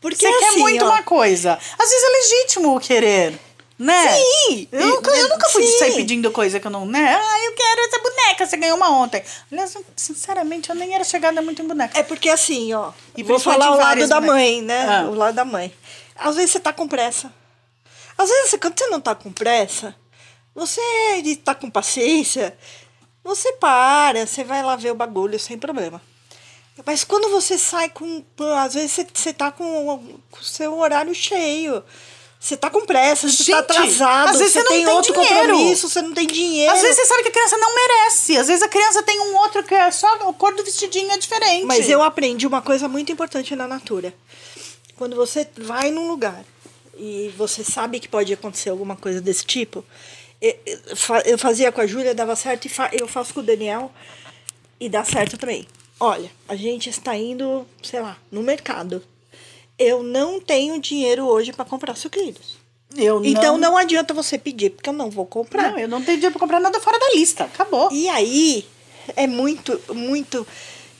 Porque 0.01 0.15
Você 0.25 0.39
quer 0.39 0.47
assim, 0.51 0.59
muito 0.59 0.85
ó, 0.85 0.87
uma 0.87 1.03
coisa. 1.03 1.59
Às 1.77 1.89
vezes 1.89 2.03
é 2.05 2.09
legítimo 2.37 2.73
o 2.73 2.79
querer, 2.79 3.37
né? 3.79 4.13
Sim. 4.13 4.67
Eu 4.73 4.87
nunca, 4.87 5.09
eu 5.09 5.29
nunca 5.29 5.49
fui 5.49 5.65
sair 5.65 5.95
pedindo 5.95 6.29
coisa 6.31 6.59
que 6.59 6.67
eu 6.67 6.71
não, 6.71 6.85
né? 6.85 7.15
Ah, 7.15 7.45
eu 7.45 7.53
quero 7.53 7.81
essa 7.87 7.99
boneca, 7.99 8.45
você 8.45 8.57
ganhou 8.57 8.75
uma 8.75 8.89
ontem. 8.89 9.23
Aliás, 9.49 9.77
sinceramente, 9.95 10.69
eu 10.69 10.75
nem 10.75 10.93
era 10.93 11.05
chegada 11.05 11.41
muito 11.41 11.61
em 11.61 11.67
boneca. 11.67 11.97
É 11.97 12.03
porque 12.03 12.29
assim, 12.29 12.73
ó. 12.73 12.91
E 13.15 13.23
vou 13.23 13.39
falar 13.39 13.71
o 13.71 13.77
lado 13.77 14.05
da 14.05 14.19
bonecas. 14.19 14.35
mãe, 14.35 14.61
né? 14.61 14.85
Ah. 14.85 15.09
O 15.09 15.15
lado 15.15 15.33
da 15.33 15.45
mãe. 15.45 15.73
Às 16.17 16.35
vezes 16.35 16.51
você 16.51 16.59
tá 16.59 16.73
com 16.73 16.89
pressa. 16.89 17.33
Às 18.17 18.27
vezes, 18.27 18.59
quando 18.59 18.77
você 18.77 18.87
não 18.87 18.99
tá 18.99 19.15
com 19.15 19.31
pressa, 19.31 19.95
você 20.53 20.81
tá 21.41 21.55
com 21.55 21.69
paciência, 21.71 22.57
você 23.23 23.53
para, 23.53 24.27
você 24.27 24.43
vai 24.43 24.61
lá 24.61 24.75
ver 24.75 24.91
o 24.91 24.95
bagulho 24.95 25.39
sem 25.39 25.57
problema. 25.57 26.01
Mas 26.85 27.05
quando 27.05 27.29
você 27.29 27.57
sai 27.57 27.89
com. 27.89 28.25
Às 28.57 28.73
vezes 28.73 28.91
você, 28.91 29.07
você 29.13 29.33
tá 29.33 29.51
com 29.51 29.63
o 29.93 30.43
seu 30.43 30.77
horário 30.77 31.15
cheio. 31.15 31.81
Você 32.39 32.55
tá 32.55 32.69
com 32.69 32.85
pressa, 32.85 33.27
você 33.27 33.51
tá 33.51 33.59
atrasado, 33.59 34.29
às 34.29 34.37
vezes 34.37 34.53
você 34.53 34.59
você 34.59 34.63
não 34.63 34.71
tem 34.71 34.85
tem 34.85 34.93
outro 34.95 35.13
dinheiro. 35.13 35.35
compromisso, 35.35 35.89
você 35.89 36.01
não 36.01 36.13
tem 36.13 36.25
dinheiro. 36.25 36.73
Às 36.73 36.81
vezes 36.81 36.95
você 36.95 37.05
sabe 37.05 37.23
que 37.23 37.29
a 37.29 37.31
criança 37.33 37.57
não 37.57 37.75
merece. 37.75 38.37
Às 38.37 38.47
vezes 38.47 38.63
a 38.63 38.67
criança 38.69 39.03
tem 39.03 39.19
um 39.19 39.35
outro 39.35 39.61
que 39.61 39.75
é 39.75 39.91
só 39.91 40.07
a 40.07 40.33
cor 40.33 40.55
do 40.55 40.63
vestidinho 40.63 41.11
é 41.11 41.17
diferente. 41.17 41.65
Mas 41.65 41.89
eu 41.89 42.01
aprendi 42.01 42.47
uma 42.47 42.61
coisa 42.61 42.87
muito 42.87 43.11
importante 43.11 43.53
na 43.57 43.67
Natura. 43.67 44.13
Quando 44.95 45.17
você 45.17 45.45
vai 45.57 45.91
num 45.91 46.07
lugar 46.07 46.45
e 46.97 47.33
você 47.37 47.61
sabe 47.61 47.99
que 47.99 48.07
pode 48.07 48.31
acontecer 48.31 48.69
alguma 48.69 48.95
coisa 48.95 49.19
desse 49.19 49.45
tipo, 49.45 49.83
eu 51.25 51.37
fazia 51.37 51.71
com 51.73 51.81
a 51.81 51.87
Júlia, 51.87 52.15
dava 52.15 52.37
certo, 52.37 52.67
e 52.67 52.71
eu 52.99 53.07
faço 53.07 53.33
com 53.33 53.41
o 53.41 53.43
Daniel 53.43 53.91
e 54.79 54.87
dá 54.87 55.03
certo 55.03 55.37
também. 55.37 55.67
Olha, 55.99 56.31
a 56.47 56.55
gente 56.55 56.89
está 56.89 57.15
indo, 57.17 57.67
sei 57.83 57.99
lá, 57.99 58.17
no 58.31 58.41
mercado. 58.41 59.03
Eu 59.79 60.03
não 60.03 60.39
tenho 60.41 60.79
dinheiro 60.79 61.25
hoje 61.25 61.53
para 61.53 61.65
comprar 61.65 61.95
sucrilhos. 61.95 62.59
Eu 62.95 63.23
Então 63.23 63.57
não 63.57 63.77
adianta 63.77 64.13
você 64.13 64.37
pedir, 64.37 64.71
porque 64.71 64.89
eu 64.89 64.93
não 64.93 65.09
vou 65.09 65.25
comprar. 65.25 65.71
Não, 65.71 65.79
eu 65.79 65.87
não 65.87 66.01
tenho 66.03 66.17
dinheiro 66.17 66.33
pra 66.33 66.39
comprar 66.39 66.59
nada 66.59 66.79
fora 66.79 66.99
da 66.99 67.09
lista. 67.13 67.45
Acabou. 67.45 67.89
E 67.91 68.09
aí 68.09 68.65
é 69.15 69.25
muito, 69.25 69.79
muito 69.93 70.45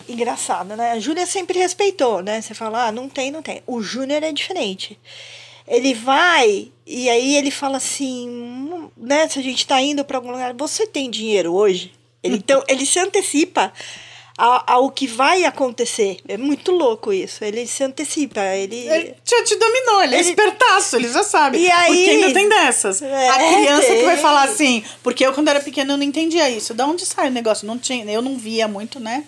engraçado, 0.08 0.76
né? 0.76 0.92
A 0.92 1.00
Júlia 1.00 1.26
sempre 1.26 1.60
respeitou, 1.60 2.22
né? 2.22 2.42
Você 2.42 2.54
fala, 2.54 2.88
ah, 2.88 2.92
não 2.92 3.10
tem, 3.10 3.32
não 3.32 3.42
tem. 3.42 3.62
O 3.68 3.82
Júnior 3.82 4.24
é 4.24 4.32
diferente. 4.32 5.00
Ele 5.68 5.94
vai 5.94 6.72
e 6.86 7.10
aí 7.10 7.36
ele 7.36 7.52
fala 7.52 7.78
assim, 7.78 8.28
"Hum, 8.28 8.90
né? 8.98 9.28
Se 9.28 9.38
a 9.38 9.44
gente 9.44 9.68
tá 9.68 9.80
indo 9.82 10.04
para 10.04 10.18
algum 10.18 10.32
lugar, 10.32 10.54
você 10.54 10.88
tem 10.88 11.10
dinheiro 11.10 11.54
hoje? 11.54 11.92
Ele, 12.24 12.38
então, 12.38 12.64
ele 12.68 12.86
se 12.86 13.00
antecipa 13.00 13.72
ao 14.46 14.90
que 14.92 15.06
vai 15.08 15.44
acontecer. 15.46 16.18
É 16.28 16.38
muito 16.38 16.72
louco 16.72 17.12
isso. 17.12 17.44
Ele 17.44 17.68
se 17.68 17.84
antecipa. 17.84 18.40
Ele. 18.42 18.76
Ele 18.88 19.16
já 19.26 19.44
te 19.44 19.56
dominou, 19.56 20.04
ele 20.04 20.16
é 20.16 20.20
Ele- 20.20 20.30
espertaço, 20.30 20.96
ele 20.96 21.12
já 21.12 21.24
sabe. 21.24 21.58
E 21.60 21.70
aí- 21.70 21.88
Porque 21.96 22.10
ainda 22.10 22.34
tem 22.34 22.48
dessas. 22.50 23.02
É, 23.02 23.30
a 23.30 23.34
criança 23.36 23.88
que 23.96 24.04
vai 24.04 24.18
falar 24.22 24.44
assim, 24.44 24.84
porque 25.04 25.26
eu 25.26 25.34
quando 25.34 25.50
era 25.50 25.60
pequena 25.60 25.94
eu 25.94 25.98
não 25.98 26.04
entendia 26.06 26.50
isso. 26.50 26.74
Da 26.74 26.86
onde 26.86 27.06
sai 27.06 27.28
o 27.28 27.32
negócio? 27.32 27.68
Não 27.68 27.78
tinha, 27.78 28.06
eu 28.12 28.22
não 28.22 28.38
via 28.38 28.68
muito, 28.68 29.00
né? 29.00 29.24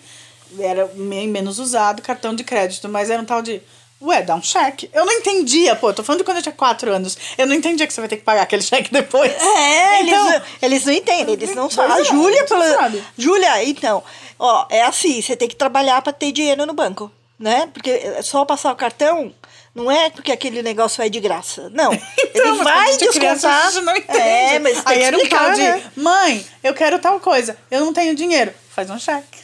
Era 0.58 0.86
bem 0.86 1.28
menos 1.28 1.58
usado 1.58 2.02
cartão 2.02 2.34
de 2.34 2.44
crédito, 2.44 2.88
mas 2.88 3.08
era 3.10 3.20
um 3.20 3.24
tal 3.24 3.40
de. 3.42 3.60
Ué, 4.04 4.20
dá 4.20 4.34
um 4.34 4.42
cheque. 4.42 4.90
Eu 4.92 5.04
não 5.06 5.12
entendia, 5.12 5.76
pô, 5.76 5.92
tô 5.94 6.02
falando 6.02 6.18
de 6.18 6.24
quando 6.24 6.38
eu 6.38 6.42
tinha 6.42 6.52
4 6.52 6.90
anos. 6.92 7.16
Eu 7.38 7.46
não 7.46 7.54
entendia 7.54 7.86
que 7.86 7.92
você 7.92 8.00
vai 8.00 8.08
ter 8.08 8.16
que 8.16 8.24
pagar 8.24 8.42
aquele 8.42 8.60
cheque 8.64 8.92
depois. 8.92 9.30
É, 9.32 10.02
então, 10.02 10.28
eles, 10.28 10.42
eles 10.60 10.84
não 10.84 10.92
entendem, 10.92 11.34
eles 11.34 11.54
não 11.54 11.70
sabem. 11.70 11.96
é, 11.96 12.00
A 12.00 12.02
Júlia, 12.02 12.44
pela-. 12.44 12.92
Júlia, 13.16 13.64
então, 13.64 14.02
ó, 14.42 14.66
é 14.68 14.82
assim, 14.82 15.22
você 15.22 15.36
tem 15.36 15.48
que 15.48 15.56
trabalhar 15.56 16.02
para 16.02 16.12
ter 16.12 16.32
dinheiro 16.32 16.66
no 16.66 16.74
banco, 16.74 17.10
né? 17.38 17.70
Porque 17.72 17.90
é 17.90 18.22
só 18.22 18.44
passar 18.44 18.72
o 18.72 18.76
cartão 18.76 19.32
não 19.74 19.90
é 19.90 20.10
porque 20.10 20.30
aquele 20.30 20.62
negócio 20.62 20.98
vai 20.98 21.08
de 21.08 21.18
graça. 21.20 21.70
Não. 21.70 21.92
Então, 22.34 22.54
ele 22.54 22.64
vai 22.64 22.94
é 22.94 22.96
criança, 22.96 23.12
descontar. 23.12 23.66
a 23.66 23.70
gente 23.70 23.84
não 23.84 23.96
entende. 23.96 24.18
É, 24.18 24.58
mas 24.58 24.82
tem 24.82 24.94
Aí 24.94 24.98
que 24.98 25.04
era 25.04 25.16
um 25.18 25.28
tal 25.28 25.52
de, 25.52 25.60
né? 25.60 25.92
mãe, 25.94 26.46
eu 26.64 26.72
quero 26.72 26.98
tal 26.98 27.20
coisa, 27.20 27.58
eu 27.70 27.80
não 27.84 27.92
tenho 27.92 28.14
dinheiro. 28.14 28.54
Faz 28.70 28.88
um 28.88 28.98
cheque. 28.98 29.38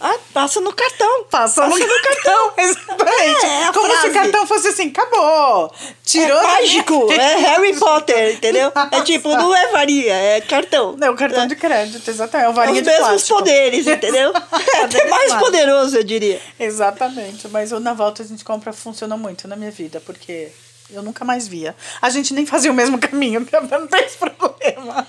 Ah, 0.00 0.16
passa 0.32 0.60
no 0.60 0.72
cartão. 0.72 1.24
Passa 1.24 1.66
no 1.66 1.76
cartão, 1.76 2.52
exatamente. 2.58 3.46
É, 3.46 3.72
Como 3.72 3.86
se 3.86 3.92
frase. 3.92 4.08
o 4.08 4.12
cartão 4.12 4.46
fosse 4.46 4.68
assim, 4.68 4.88
acabou. 4.88 5.72
Tirou 6.04 6.38
é 6.38 6.42
mágico, 6.42 7.12
é 7.12 7.34
Harry 7.42 7.76
Potter, 7.76 8.34
entendeu? 8.34 8.70
É 8.74 8.80
Nossa. 8.90 9.04
tipo, 9.04 9.28
não 9.30 9.54
é 9.54 9.66
varia, 9.72 10.14
é 10.14 10.40
cartão. 10.40 10.94
Não, 10.96 11.16
cartão 11.16 11.46
de 11.48 11.56
crédito, 11.56 12.08
exatamente. 12.08 12.46
É 12.46 12.50
o 12.50 12.52
varinha 12.52 12.80
Os 12.80 12.82
de 12.82 12.90
mesmos 12.90 13.08
plástico. 13.08 13.38
poderes, 13.38 13.86
entendeu? 13.86 14.32
É 14.74 14.82
até 14.82 15.08
mais 15.08 15.34
poderoso, 15.34 15.96
eu 15.96 16.04
diria. 16.04 16.40
Exatamente. 16.58 17.48
Mas 17.48 17.72
o 17.72 17.80
Na 17.80 17.92
Volta 17.92 18.22
a 18.22 18.26
gente 18.26 18.44
compra 18.44 18.72
funcionou 18.72 19.18
muito 19.18 19.48
na 19.48 19.56
minha 19.56 19.70
vida, 19.70 20.00
porque 20.04 20.48
eu 20.90 21.02
nunca 21.02 21.24
mais 21.24 21.48
via. 21.48 21.74
A 22.00 22.08
gente 22.08 22.32
nem 22.32 22.46
fazia 22.46 22.70
o 22.70 22.74
mesmo 22.74 22.98
caminho, 22.98 23.46
não 23.70 23.86
tem 23.88 24.04
esse 24.04 24.16
problema. 24.16 25.06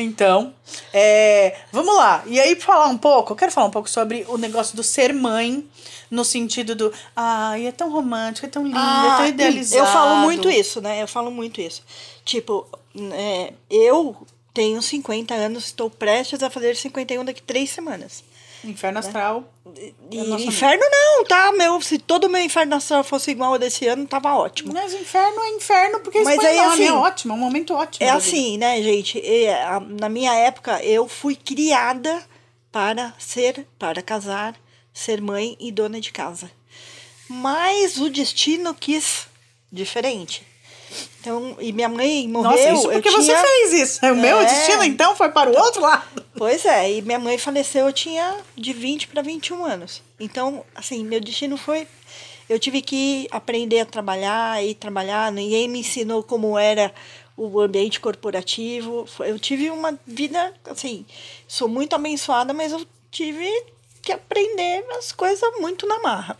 Então, 0.00 0.54
é, 0.92 1.56
vamos 1.72 1.94
lá. 1.96 2.22
E 2.26 2.38
aí, 2.40 2.54
falar 2.56 2.86
um 2.86 2.98
pouco, 2.98 3.32
eu 3.32 3.36
quero 3.36 3.52
falar 3.52 3.66
um 3.66 3.70
pouco 3.70 3.88
sobre 3.88 4.24
o 4.28 4.36
negócio 4.38 4.76
do 4.76 4.82
ser 4.82 5.12
mãe, 5.12 5.66
no 6.10 6.24
sentido 6.24 6.74
do, 6.74 6.92
ai, 7.14 7.66
é 7.66 7.72
tão 7.72 7.90
romântico, 7.90 8.46
é 8.46 8.48
tão 8.48 8.64
lindo, 8.64 8.78
é 8.78 9.16
tão 9.16 9.26
idealizado. 9.26 9.82
Ah, 9.82 9.86
Eu 9.86 9.92
falo 9.92 10.16
muito 10.16 10.50
isso, 10.50 10.80
né? 10.80 11.02
Eu 11.02 11.08
falo 11.08 11.30
muito 11.30 11.60
isso. 11.60 11.82
Tipo, 12.24 12.66
é, 13.12 13.52
eu 13.70 14.16
tenho 14.54 14.80
50 14.80 15.34
anos, 15.34 15.66
estou 15.66 15.90
prestes 15.90 16.42
a 16.42 16.50
fazer 16.50 16.74
51 16.76 17.24
daqui 17.24 17.42
três 17.42 17.70
semanas. 17.70 18.24
Inferno 18.64 18.98
Astral. 18.98 19.44
E 20.10 20.18
É 20.18 20.22
inferno 20.40 20.82
não, 20.90 21.24
tá? 21.24 21.52
Meu, 21.52 21.80
se 21.80 21.98
todo 21.98 22.24
o 22.24 22.28
meu 22.30 22.40
inferno 22.42 22.74
astral 22.74 23.04
fosse 23.04 23.30
igual 23.30 23.52
ao 23.52 23.58
desse 23.58 23.86
ano, 23.86 24.06
tava 24.06 24.34
ótimo. 24.34 24.72
Mas 24.72 24.92
inferno 24.94 25.40
é 25.42 25.50
inferno 25.50 26.00
porque 26.00 26.20
Mas 26.22 26.38
aí, 26.40 26.58
assim, 26.58 26.86
é 26.88 26.92
ótimo, 26.92 27.32
é 27.34 27.36
um 27.36 27.38
momento 27.38 27.74
ótimo. 27.74 28.04
É 28.04 28.12
da 28.12 28.18
vida. 28.18 28.26
assim, 28.36 28.58
né, 28.58 28.82
gente? 28.82 29.22
Na 30.00 30.08
minha 30.08 30.34
época, 30.34 30.82
eu 30.82 31.06
fui 31.06 31.36
criada 31.36 32.22
para 32.72 33.12
ser, 33.18 33.66
para 33.78 34.02
casar, 34.02 34.54
ser 34.92 35.20
mãe 35.20 35.56
e 35.60 35.70
dona 35.70 36.00
de 36.00 36.10
casa. 36.10 36.50
Mas 37.28 37.98
o 37.98 38.08
destino 38.10 38.74
quis 38.74 39.26
diferente. 39.70 40.46
Então, 41.20 41.56
e 41.60 41.72
minha 41.72 41.88
mãe 41.88 42.26
morreu. 42.26 42.50
Nossa, 42.50 42.70
isso 42.70 42.88
porque 42.88 43.10
você 43.10 43.26
tinha- 43.26 43.42
fez 43.42 43.72
isso. 43.74 44.06
O 44.06 44.14
meu 44.16 44.40
É. 44.40 44.44
destino, 44.46 44.82
então, 44.84 45.14
foi 45.14 45.28
para 45.30 45.50
o 45.50 45.54
outro 45.58 45.82
lado. 45.82 46.24
Pois 46.38 46.64
é, 46.64 46.92
e 46.92 47.02
minha 47.02 47.18
mãe 47.18 47.36
faleceu, 47.36 47.86
eu 47.86 47.92
tinha 47.92 48.38
de 48.56 48.72
20 48.72 49.08
para 49.08 49.20
21 49.22 49.64
anos. 49.64 50.02
Então, 50.20 50.64
assim, 50.74 51.04
meu 51.04 51.20
destino 51.20 51.56
foi. 51.56 51.86
Eu 52.48 52.58
tive 52.58 52.80
que 52.80 53.26
aprender 53.30 53.80
a 53.80 53.84
trabalhar 53.84 54.64
e 54.64 54.74
trabalhar, 54.74 55.32
ninguém 55.32 55.68
me 55.68 55.80
ensinou 55.80 56.22
como 56.22 56.56
era 56.56 56.94
o 57.36 57.60
ambiente 57.60 58.00
corporativo. 58.00 59.04
Eu 59.20 59.38
tive 59.38 59.68
uma 59.70 59.98
vida, 60.06 60.54
assim, 60.64 61.04
sou 61.46 61.68
muito 61.68 61.94
abençoada, 61.94 62.54
mas 62.54 62.72
eu 62.72 62.86
tive 63.10 63.50
que 64.00 64.12
aprender 64.12 64.84
as 64.96 65.12
coisas 65.12 65.50
muito 65.60 65.86
na 65.86 65.98
marra. 66.00 66.38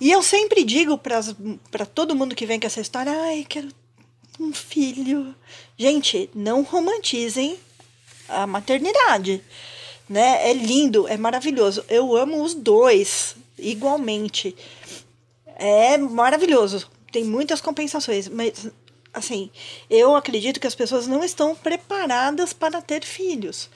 E 0.00 0.10
eu 0.10 0.22
sempre 0.22 0.64
digo 0.64 0.98
para 0.98 1.86
todo 1.86 2.16
mundo 2.16 2.34
que 2.34 2.46
vem 2.46 2.58
com 2.58 2.66
essa 2.66 2.80
história, 2.80 3.12
ai, 3.12 3.46
quero 3.48 3.68
um 4.38 4.52
filho. 4.52 5.34
Gente, 5.78 6.28
não 6.34 6.62
romantizem 6.62 7.58
a 8.30 8.46
maternidade, 8.46 9.42
né? 10.08 10.50
É 10.50 10.52
lindo, 10.52 11.06
é 11.08 11.16
maravilhoso. 11.16 11.84
Eu 11.88 12.16
amo 12.16 12.42
os 12.42 12.54
dois 12.54 13.36
igualmente. 13.58 14.56
É 15.56 15.98
maravilhoso. 15.98 16.90
Tem 17.12 17.24
muitas 17.24 17.60
compensações, 17.60 18.28
mas 18.28 18.70
assim, 19.12 19.50
eu 19.88 20.14
acredito 20.14 20.60
que 20.60 20.66
as 20.66 20.74
pessoas 20.74 21.06
não 21.06 21.22
estão 21.24 21.54
preparadas 21.54 22.52
para 22.52 22.80
ter 22.80 23.04
filhos. 23.04 23.68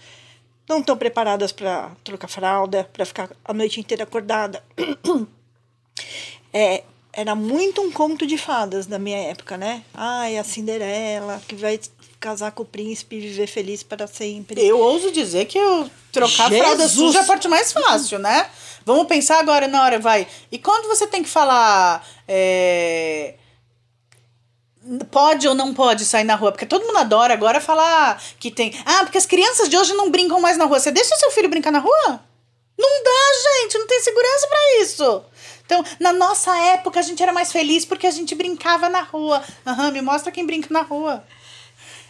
Não 0.68 0.78
estão 0.78 0.96
preparadas 0.96 1.52
para 1.52 1.90
trocar 2.02 2.28
fralda, 2.28 2.88
para 2.92 3.04
ficar 3.04 3.30
a 3.44 3.52
noite 3.52 3.80
inteira 3.80 4.04
acordada. 4.04 4.62
É, 6.56 6.84
era 7.12 7.34
muito 7.34 7.80
um 7.80 7.90
conto 7.90 8.24
de 8.24 8.38
fadas 8.38 8.86
da 8.86 8.96
minha 8.96 9.18
época, 9.18 9.56
né? 9.56 9.82
Ai, 9.92 10.38
a 10.38 10.44
Cinderela, 10.44 11.42
que 11.48 11.56
vai 11.56 11.80
casar 12.24 12.52
com 12.52 12.62
o 12.62 12.66
príncipe 12.66 13.16
e 13.16 13.20
viver 13.20 13.46
feliz 13.46 13.82
para 13.82 14.06
sempre. 14.06 14.58
Eu 14.66 14.78
ouso 14.78 15.12
dizer 15.12 15.44
que 15.44 15.58
eu 15.58 15.90
trocar 16.10 16.48
Jesus. 16.48 16.58
fralda 16.58 16.88
suja 16.88 17.18
é 17.18 17.20
a 17.22 17.24
parte 17.26 17.46
mais 17.48 17.70
fácil, 17.70 18.18
né? 18.18 18.48
Vamos 18.86 19.06
pensar 19.06 19.38
agora 19.40 19.68
na 19.68 19.82
hora, 19.82 19.98
vai. 19.98 20.26
E 20.50 20.58
quando 20.58 20.88
você 20.88 21.06
tem 21.06 21.22
que 21.22 21.28
falar. 21.28 22.02
é, 22.26 23.34
Pode 25.10 25.46
ou 25.46 25.54
não 25.54 25.74
pode 25.74 26.04
sair 26.06 26.24
na 26.24 26.34
rua? 26.34 26.52
Porque 26.52 26.66
todo 26.66 26.86
mundo 26.86 26.96
adora 26.96 27.34
agora 27.34 27.60
falar 27.60 28.22
que 28.40 28.50
tem. 28.50 28.74
Ah, 28.86 29.00
porque 29.02 29.18
as 29.18 29.26
crianças 29.26 29.68
de 29.68 29.76
hoje 29.76 29.92
não 29.92 30.10
brincam 30.10 30.40
mais 30.40 30.56
na 30.56 30.64
rua. 30.64 30.80
Você 30.80 30.90
deixa 30.90 31.14
seu 31.16 31.30
filho 31.30 31.50
brincar 31.50 31.72
na 31.72 31.78
rua? 31.78 32.20
Não 32.78 33.04
dá, 33.04 33.62
gente, 33.62 33.78
não 33.78 33.86
tem 33.86 34.00
segurança 34.00 34.46
pra 34.48 34.80
isso. 34.80 35.24
Então, 35.66 35.84
na 36.00 36.12
nossa 36.12 36.54
época, 36.56 37.00
a 37.00 37.02
gente 37.02 37.22
era 37.22 37.32
mais 37.32 37.52
feliz 37.52 37.84
porque 37.84 38.06
a 38.06 38.10
gente 38.10 38.34
brincava 38.34 38.88
na 38.88 39.02
rua. 39.02 39.42
Aham, 39.66 39.90
me 39.90 40.02
mostra 40.02 40.32
quem 40.32 40.44
brinca 40.44 40.68
na 40.70 40.82
rua. 40.82 41.22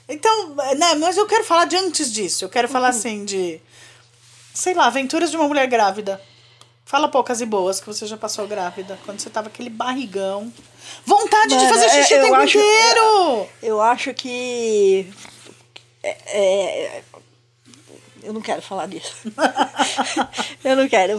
Então, 0.08 0.54
né, 0.76 0.94
mas 0.96 1.16
eu 1.16 1.26
quero 1.26 1.44
falar 1.44 1.64
de 1.64 1.76
antes 1.76 2.12
disso. 2.12 2.44
Eu 2.44 2.48
quero 2.48 2.68
falar 2.68 2.88
assim 2.88 3.24
de. 3.24 3.60
Sei 4.52 4.74
lá, 4.74 4.86
aventuras 4.86 5.30
de 5.30 5.36
uma 5.36 5.48
mulher 5.48 5.66
grávida. 5.66 6.20
Fala 6.84 7.08
poucas 7.08 7.40
e 7.40 7.46
boas 7.46 7.80
que 7.80 7.86
você 7.86 8.06
já 8.06 8.16
passou 8.16 8.46
grávida. 8.46 8.98
Quando 9.06 9.18
você 9.18 9.30
tava 9.30 9.48
aquele 9.48 9.70
barrigão. 9.70 10.52
Vontade 11.06 11.48
de 11.48 11.54
Mano, 11.54 11.68
fazer 11.68 11.86
é- 11.86 12.02
xixi 12.02 12.14
o 12.14 12.16
eu 12.18 12.22
tempo 12.24 12.34
acho- 12.34 12.58
inteiro! 12.58 13.48
Eu 13.62 13.80
acho 13.80 14.12
que. 14.14 15.10
é- 16.02 16.16
é- 16.26 17.02
eu 18.22 18.32
não 18.34 18.42
quero 18.42 18.60
falar 18.60 18.86
disso. 18.86 19.14
eu 20.62 20.76
não 20.76 20.86
quero. 20.88 21.18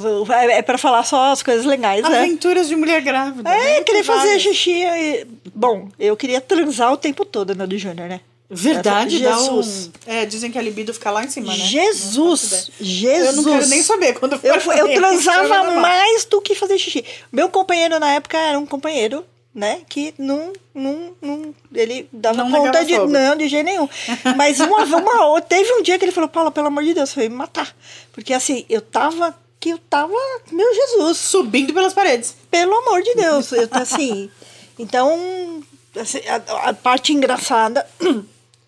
É 0.51 0.61
para 0.61 0.77
falar 0.77 1.03
só 1.03 1.31
as 1.31 1.41
coisas 1.41 1.65
legais, 1.65 2.03
né? 2.07 2.19
Aventuras 2.19 2.67
de 2.67 2.75
mulher 2.75 3.01
grávida. 3.01 3.49
É, 3.49 3.79
né? 3.79 3.83
querer 3.83 3.99
Que 3.99 4.03
fazer 4.03 4.39
xixi. 4.39 4.83
e- 4.83 5.25
Bom, 5.53 5.89
eu 5.99 6.15
queria 6.15 6.39
transar 6.39 6.93
o 6.93 6.97
tempo 6.97 7.25
todo, 7.25 7.55
né, 7.55 7.65
do 7.65 7.77
Júnior, 7.77 8.07
né? 8.07 8.21
Verdade, 8.49 9.17
Jesus. 9.17 9.89
um... 10.07 10.11
É, 10.11 10.25
dizem 10.25 10.51
que 10.51 10.57
a 10.57 10.61
libido 10.61 10.93
fica 10.93 11.09
lá 11.09 11.23
em 11.23 11.29
cima, 11.29 11.47
né? 11.47 11.57
Jesus! 11.65 12.69
Jesus! 12.79 13.25
Eu 13.25 13.41
não 13.41 13.43
quero 13.43 13.67
nem 13.67 13.81
saber 13.81 14.13
quando 14.13 14.37
for 14.37 14.47
Eu, 14.77 14.87
eu 14.87 14.93
transava 14.93 15.47
normal. 15.47 15.79
mais 15.79 16.25
do 16.25 16.39
que 16.39 16.53
fazer 16.53 16.77
xixi. 16.77 17.03
Meu 17.31 17.49
companheiro 17.49 17.99
na 17.99 18.11
época 18.11 18.37
era 18.37 18.59
um 18.59 18.65
companheiro, 18.65 19.25
né? 19.53 19.81
Que 19.89 20.13
não. 20.19 20.53
não, 20.75 21.15
não 21.19 21.55
ele 21.73 22.07
dava 22.13 22.43
Não 22.43 22.51
conta 22.51 22.85
de. 22.85 22.95
fogo. 22.95 23.07
Não, 23.07 23.35
de 23.35 23.47
jeito 23.47 23.65
nenhum. 23.65 23.89
Mas 24.37 24.59
uma, 24.59 24.83
uma, 24.83 25.41
teve 25.41 25.73
um 25.73 25.81
dia 25.81 25.97
que 25.97 26.05
ele 26.05 26.11
falou: 26.11 26.29
Paula, 26.29 26.51
pelo 26.51 26.67
amor 26.67 26.83
de 26.83 26.93
Deus, 26.93 27.13
foi 27.13 27.27
me 27.27 27.35
matar. 27.35 27.75
Porque 28.13 28.33
assim, 28.33 28.63
eu 28.69 28.81
tava. 28.81 29.35
Que 29.59 29.69
eu 29.69 29.79
tava. 29.89 30.13
Meu 30.51 30.71
Jesus! 30.75 31.17
Subindo 31.17 31.73
pelas 31.73 31.93
paredes. 31.93 32.35
Pelo 32.51 32.75
amor 32.75 33.01
de 33.01 33.15
Deus. 33.15 33.51
Eu, 33.51 33.67
assim. 33.71 34.29
Então. 34.77 35.63
assim, 35.99 36.19
a, 36.27 36.69
a 36.69 36.73
parte 36.75 37.11
engraçada 37.11 37.87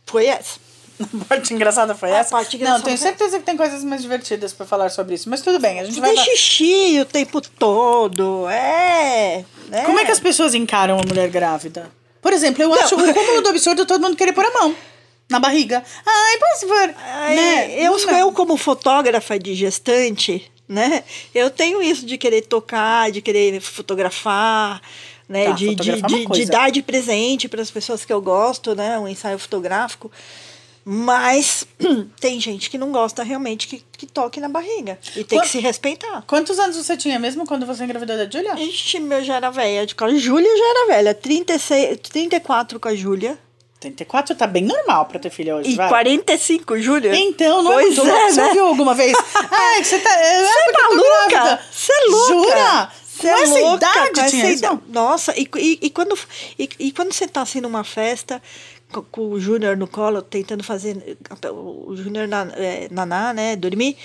foi 0.08 0.26
essa. 0.26 0.60
A 1.22 1.26
parte 1.26 1.54
engraçada 1.54 1.94
foi 1.94 2.12
A 2.12 2.18
essa? 2.18 2.32
parte 2.32 2.58
Não, 2.58 2.82
tenho 2.82 2.98
foi 2.98 3.08
certeza 3.08 3.38
que 3.38 3.46
tem 3.46 3.56
coisas 3.56 3.84
mais 3.84 4.02
divertidas 4.02 4.52
pra 4.52 4.66
falar 4.66 4.90
sobre 4.90 5.14
isso. 5.14 5.30
Mas 5.30 5.42
tudo 5.42 5.60
bem, 5.60 5.80
a 5.80 5.84
gente 5.84 6.00
Fazer 6.00 6.16
vai... 6.16 6.26
xixi 6.26 7.00
o 7.00 7.06
tempo 7.06 7.40
todo. 7.40 8.50
É. 8.50 9.46
né? 9.70 9.84
Como 9.86 10.00
é 10.00 10.06
que 10.06 10.12
as 10.12 10.20
pessoas 10.20 10.56
encaram 10.56 10.98
a 11.00 11.04
mulher 11.08 11.30
grávida? 11.30 11.92
Por 12.20 12.34
exemplo, 12.34 12.64
eu 12.64 12.74
acho 12.74 12.96
o 12.96 13.14
cúmulo 13.14 13.42
do 13.42 13.50
absurdo 13.50 13.86
todo 13.86 14.02
mundo 14.02 14.18
querer 14.18 14.34
pôr 14.34 14.46
a 14.46 14.52
mão 14.52 14.76
na 15.30 15.40
barriga. 15.40 15.84
Ai, 16.06 16.38
posso 16.40 16.68
pôr? 16.68 16.96
Ai, 16.98 17.36
né? 17.36 17.76
eu, 17.80 17.98
Não- 17.98 18.18
eu, 18.18 18.32
como 18.32 18.58
fotógrafa 18.58 19.38
de 19.38 19.54
gestante, 19.54 20.52
né? 20.68 21.04
Eu 21.34 21.50
tenho 21.52 21.82
isso 21.82 22.06
de 22.06 22.18
querer 22.18 22.42
tocar, 22.42 23.12
de 23.12 23.22
querer 23.22 23.62
fotografar, 23.62 24.82
né? 25.28 25.46
Tá, 25.46 25.52
de, 25.52 25.76
de, 25.76 25.92
é 25.92 25.96
de, 26.02 26.26
de 26.26 26.46
dar 26.46 26.72
de 26.72 26.82
presente 26.82 27.48
para 27.48 27.62
as 27.62 27.70
pessoas 27.72 28.06
que 28.06 28.14
eu 28.14 28.22
gosto, 28.22 28.74
né? 28.76 28.98
Um 29.00 29.08
ensaio 29.08 29.38
fotográfico. 29.40 30.12
Mas 30.90 31.68
tem 32.20 32.40
gente 32.40 32.70
que 32.70 32.78
não 32.78 32.92
gosta 32.94 33.22
realmente 33.22 33.68
que, 33.68 33.84
que 33.98 34.06
toque 34.06 34.40
na 34.40 34.48
barriga. 34.48 34.98
E 35.18 35.24
tem 35.24 35.38
Qua- 35.38 35.44
que 35.44 35.50
se 35.50 35.60
respeitar. 35.60 36.24
Quantos 36.26 36.58
anos 36.60 36.78
você 36.78 36.96
tinha 36.96 37.20
mesmo 37.20 37.46
quando 37.46 37.66
você 37.66 37.84
engravidou 37.84 38.16
da 38.16 38.30
Julia? 38.30 38.54
Ixi, 38.58 39.00
meu 39.02 39.22
já 39.24 39.36
era 39.36 39.50
velha. 39.52 39.86
Com 39.98 40.06
a 40.06 40.14
Júlia 40.16 40.50
já 40.58 40.66
era 40.70 40.88
velha. 40.88 41.14
36, 41.14 42.00
34 42.10 42.80
com 42.80 42.88
a 42.88 42.96
Júlia. 42.96 43.38
34 43.82 44.34
tá 44.36 44.48
bem 44.48 44.64
normal 44.64 45.06
pra 45.06 45.20
ter 45.20 45.30
filha 45.30 45.56
hoje, 45.58 45.70
E 45.72 45.76
vai. 45.76 45.88
45, 45.90 46.80
Júlia. 46.80 47.16
Então, 47.16 47.62
não 47.62 47.74
Pois 47.74 47.86
é 47.86 48.02
muito 48.02 48.04
louco. 48.12 48.30
Você 48.32 48.42
né? 48.42 48.48
ouviu 48.48 48.66
alguma 48.66 48.94
vez? 48.96 49.14
Ai, 49.52 49.84
você 49.84 50.00
tá. 50.00 50.10
É, 50.10 50.44
Você 50.44 50.58
é 50.58 50.72
tô 50.72 50.82
maluca? 50.96 51.60
Você 51.72 51.92
é 51.92 52.06
louca? 52.10 52.34
Jura? 52.50 52.92
Você 53.18 53.28
com 53.28 53.36
é 53.38 53.42
essa 53.44 53.60
louca, 53.60 53.76
idade 53.76 54.12
com 54.14 54.22
essa 54.22 54.36
idade. 54.52 54.82
Nossa, 54.90 55.34
e, 55.40 55.50
e, 55.58 55.80
e 55.84 55.90
quando, 55.90 56.18
e, 56.58 56.70
e 56.80 56.92
quando 56.92 57.12
você 57.14 57.28
tá 57.28 57.42
assim 57.42 57.60
numa 57.62 57.84
festa 57.84 58.42
co- 58.92 59.04
com, 59.12 59.30
o 59.32 59.40
Júnior 59.40 59.76
no 59.76 59.88
colo, 59.88 60.22
tentando 60.22 60.64
fazer 60.64 61.18
o 61.52 61.96
Júnior 61.96 62.28
na, 62.28 62.48
é, 62.56 62.88
naná, 62.92 63.34
né, 63.34 63.56
dormir, 63.56 63.98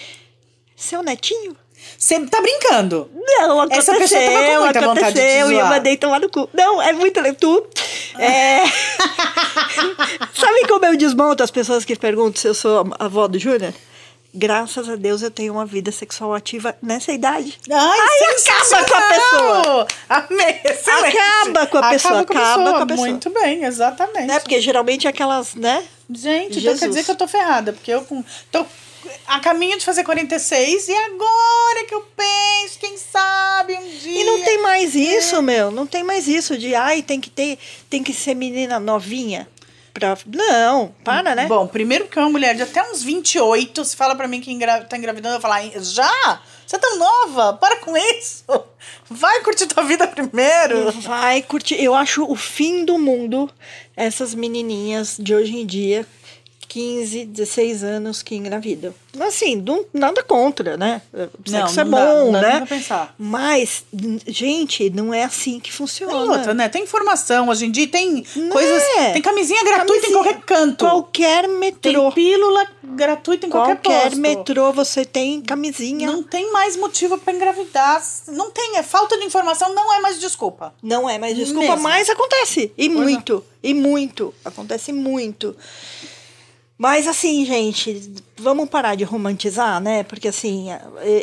seu 0.77 1.03
netinho? 1.03 1.57
Você 1.99 2.21
tá 2.27 2.41
brincando. 2.41 3.11
Não, 3.13 3.61
aconteceu, 3.61 3.95
Essa 3.95 4.01
pessoa 4.03 4.21
tava 4.23 4.55
com 4.55 4.61
muita 4.65 4.81
vontade 4.81 5.07
de 5.09 5.13
te 5.15 5.21
aconteceu, 5.21 5.51
e 5.51 5.55
eu 5.55 5.59
zoar. 5.59 5.69
mandei 5.69 5.97
tomar 5.97 6.21
no 6.21 6.29
cu. 6.31 6.49
Não, 6.55 6.81
é 6.81 6.93
muito. 6.93 7.21
Tu, 7.35 7.67
é... 8.21 8.63
Sabe 10.33 10.67
como 10.69 10.85
eu 10.87 10.97
desmonto 10.97 11.43
as 11.43 11.51
pessoas 11.51 11.85
que 11.85 11.97
perguntam 11.97 12.41
se 12.41 12.47
eu 12.49 12.55
sou 12.55 12.87
a 12.99 13.05
avó 13.05 13.27
do 13.27 13.39
Júnior? 13.39 13.75
Graças 14.35 14.89
a 14.89 14.97
Deus 14.97 15.21
eu 15.21 15.31
tenho 15.31 15.53
uma 15.53 15.67
vida 15.67 15.93
sexual 15.93 16.33
ativa 16.35 16.75
nessa 16.83 17.13
idade. 17.13 17.59
Ai, 17.71 17.99
Ai, 18.01 18.35
acaba 18.35 18.89
com 18.89 18.95
a 18.95 19.03
pessoa. 19.03 19.89
Amei, 20.09 20.61
excelente. 20.65 21.17
Acaba 21.19 21.67
com 21.67 21.79
a 21.79 21.91
pessoa, 21.91 22.21
Acaba 22.21 22.25
com 22.27 22.39
a 22.39 22.41
acaba 22.43 22.57
pessoa. 22.63 22.77
com 22.79 22.83
a 22.83 22.87
pessoa. 22.87 23.09
Muito 23.09 23.31
bem, 23.31 23.65
exatamente. 23.65 24.27
Né? 24.27 24.41
Porque 24.41 24.59
geralmente 24.61 25.07
aquelas, 25.07 25.55
né? 25.55 25.85
Gente, 26.11 26.51
então 26.59 26.63
Jesus. 26.63 26.81
quer 26.81 26.89
dizer 26.89 27.05
que 27.05 27.11
eu 27.11 27.17
tô 27.17 27.29
ferrada, 27.29 27.73
porque 27.75 27.91
eu 27.91 28.03
com- 28.05 28.25
tô 28.51 28.65
a 29.27 29.41
caminho 29.41 29.77
de 29.79 29.85
fazer 29.85 30.03
46 30.05 30.89
e 30.89 30.93
agora 30.95 31.85
que 31.87 31.95
eu 31.95 32.01
penso, 32.17 32.79
quem 32.79 32.97
sabe 32.97 33.75
um 33.75 33.89
dia. 33.99 34.21
E 34.21 34.25
não 34.25 34.41
tem 34.43 34.63
mais 34.63 34.95
É. 34.97 34.99
isso, 34.99 35.43
meu. 35.43 35.71
Não 35.71 35.87
tem 35.87 36.03
mais 36.05 36.27
isso 36.27 36.57
de 36.57 36.75
ai, 36.75 37.03
tem 37.03 37.21
que 37.21 37.29
ter, 37.29 37.59
tem 37.91 38.03
que 38.03 38.15
ser 38.15 38.35
menina 38.35 38.79
novinha. 38.81 39.47
Pra... 39.93 40.17
Não, 40.27 40.95
para, 41.05 41.35
né? 41.35 41.47
Bom, 41.47 41.67
primeiro 41.67 42.05
porque 42.05 42.19
uma 42.19 42.29
mulher 42.31 42.55
de 42.55 42.63
até 42.63 42.83
uns 42.83 43.03
28, 43.03 43.85
se 43.85 43.95
fala 43.97 44.15
pra 44.15 44.27
mim 44.27 44.41
que 44.41 44.51
engra... 44.51 44.83
tá 44.85 44.97
engravidando, 44.97 45.37
eu 45.37 45.41
falo, 45.41 45.55
"Ai, 45.55 45.73
já? 45.81 46.41
Você 46.67 46.77
é 46.77 46.79
tão 46.79 46.99
nova? 46.99 47.53
Para 47.55 47.77
com 47.77 47.95
isso. 47.97 48.45
Vai 49.11 49.41
curtir 49.43 49.67
tua 49.67 49.83
vida 49.85 50.07
primeiro. 50.09 50.91
Vai 51.03 51.43
curtir. 51.43 51.75
Eu 51.83 51.95
acho 51.95 52.25
o 52.25 52.35
fim 52.35 52.85
do 52.87 52.99
mundo 52.99 53.51
essas 53.95 54.35
menininhas 54.35 55.17
de 55.21 55.35
hoje 55.35 55.55
em 55.55 55.67
dia, 55.67 56.07
15, 56.73 57.27
16 57.27 57.85
anos 57.85 58.23
que 58.23 58.35
engravidam. 58.35 58.95
Assim, 59.21 59.57
não, 59.57 59.85
nada 59.93 60.23
contra, 60.23 60.75
né? 60.79 61.03
Não, 61.13 61.29
Sexo 61.45 61.81
é 61.81 61.85
não 61.85 61.91
bom, 61.91 61.99
dá, 61.99 62.15
não 62.25 62.33
dá 62.33 62.41
né? 62.41 62.57
pra 62.59 62.67
pensar. 62.67 63.15
Mas, 63.19 63.85
gente, 64.27 64.89
não 64.89 65.13
é 65.13 65.23
assim 65.25 65.61
que 65.61 65.71
funciona. 65.71 66.13
Tem 66.15 66.31
outra, 66.31 66.55
né? 66.55 66.71
Tem 66.71 66.83
informação 66.85 67.51
hoje 67.51 67.67
em 67.67 67.71
dia, 67.71 67.87
tem 67.89 68.25
Né? 68.35 68.49
coisas. 68.51 68.83
Tem 69.13 69.21
camisinha 69.21 69.63
gratuita 69.63 70.07
em 70.07 70.13
Camisinha. 70.13 70.23
qualquer 70.25 70.41
canto. 70.47 70.85
Qualquer 70.87 71.43
Tem 71.47 71.59
metrô. 71.59 72.11
pílula 72.13 72.67
gratuita 72.83 73.47
em 73.47 73.51
qualquer, 73.51 73.77
Qualquer 73.77 74.03
posto. 74.05 74.19
metrô 74.21 74.73
você 74.73 75.05
tem 75.05 75.43
camisinha. 75.43 76.11
Não 76.11 76.23
tem 76.23 76.51
mais 76.51 76.75
motivo 76.77 77.19
pra 77.19 77.35
engravidar. 77.35 78.03
Não 78.29 78.51
tem, 78.51 78.79
é 78.79 78.83
falta 78.83 79.19
de 79.19 79.25
informação, 79.27 79.75
não 79.75 79.93
é 79.93 80.01
mais 80.01 80.19
desculpa. 80.19 80.73
Não 80.83 81.09
é 81.09 81.19
mais 81.19 81.37
desculpa, 81.37 81.69
Mesmo. 81.69 81.83
mas 81.83 82.09
acontece. 82.09 82.73
E 82.79 82.89
Pois 82.89 82.99
é. 82.99 83.03
muito. 83.03 83.45
E 83.63 83.75
muito. 83.75 84.35
Acontece 84.43 84.91
muito. 84.91 85.55
Mas 86.83 87.07
assim, 87.07 87.47
gente, 87.47 88.13
vamos 88.37 88.69
parar 88.69 88.97
de 88.97 89.05
romantizar, 89.05 89.81
né? 89.81 90.03
Porque 90.03 90.27
assim, 90.27 90.67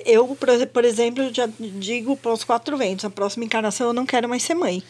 eu, 0.05 0.25
por- 0.71 0.85
exemplo, 0.85 1.33
já 1.33 1.49
digo 1.59 2.15
para 2.15 2.31
os 2.31 2.45
quatro 2.45 2.77
ventos, 2.77 3.03
a 3.03 3.09
próxima 3.09 3.43
encarnação 3.43 3.87
eu 3.87 3.93
não 3.93 4.05
quero 4.05 4.29
mais 4.29 4.41
ser 4.41 4.53
mãe. 4.53 4.81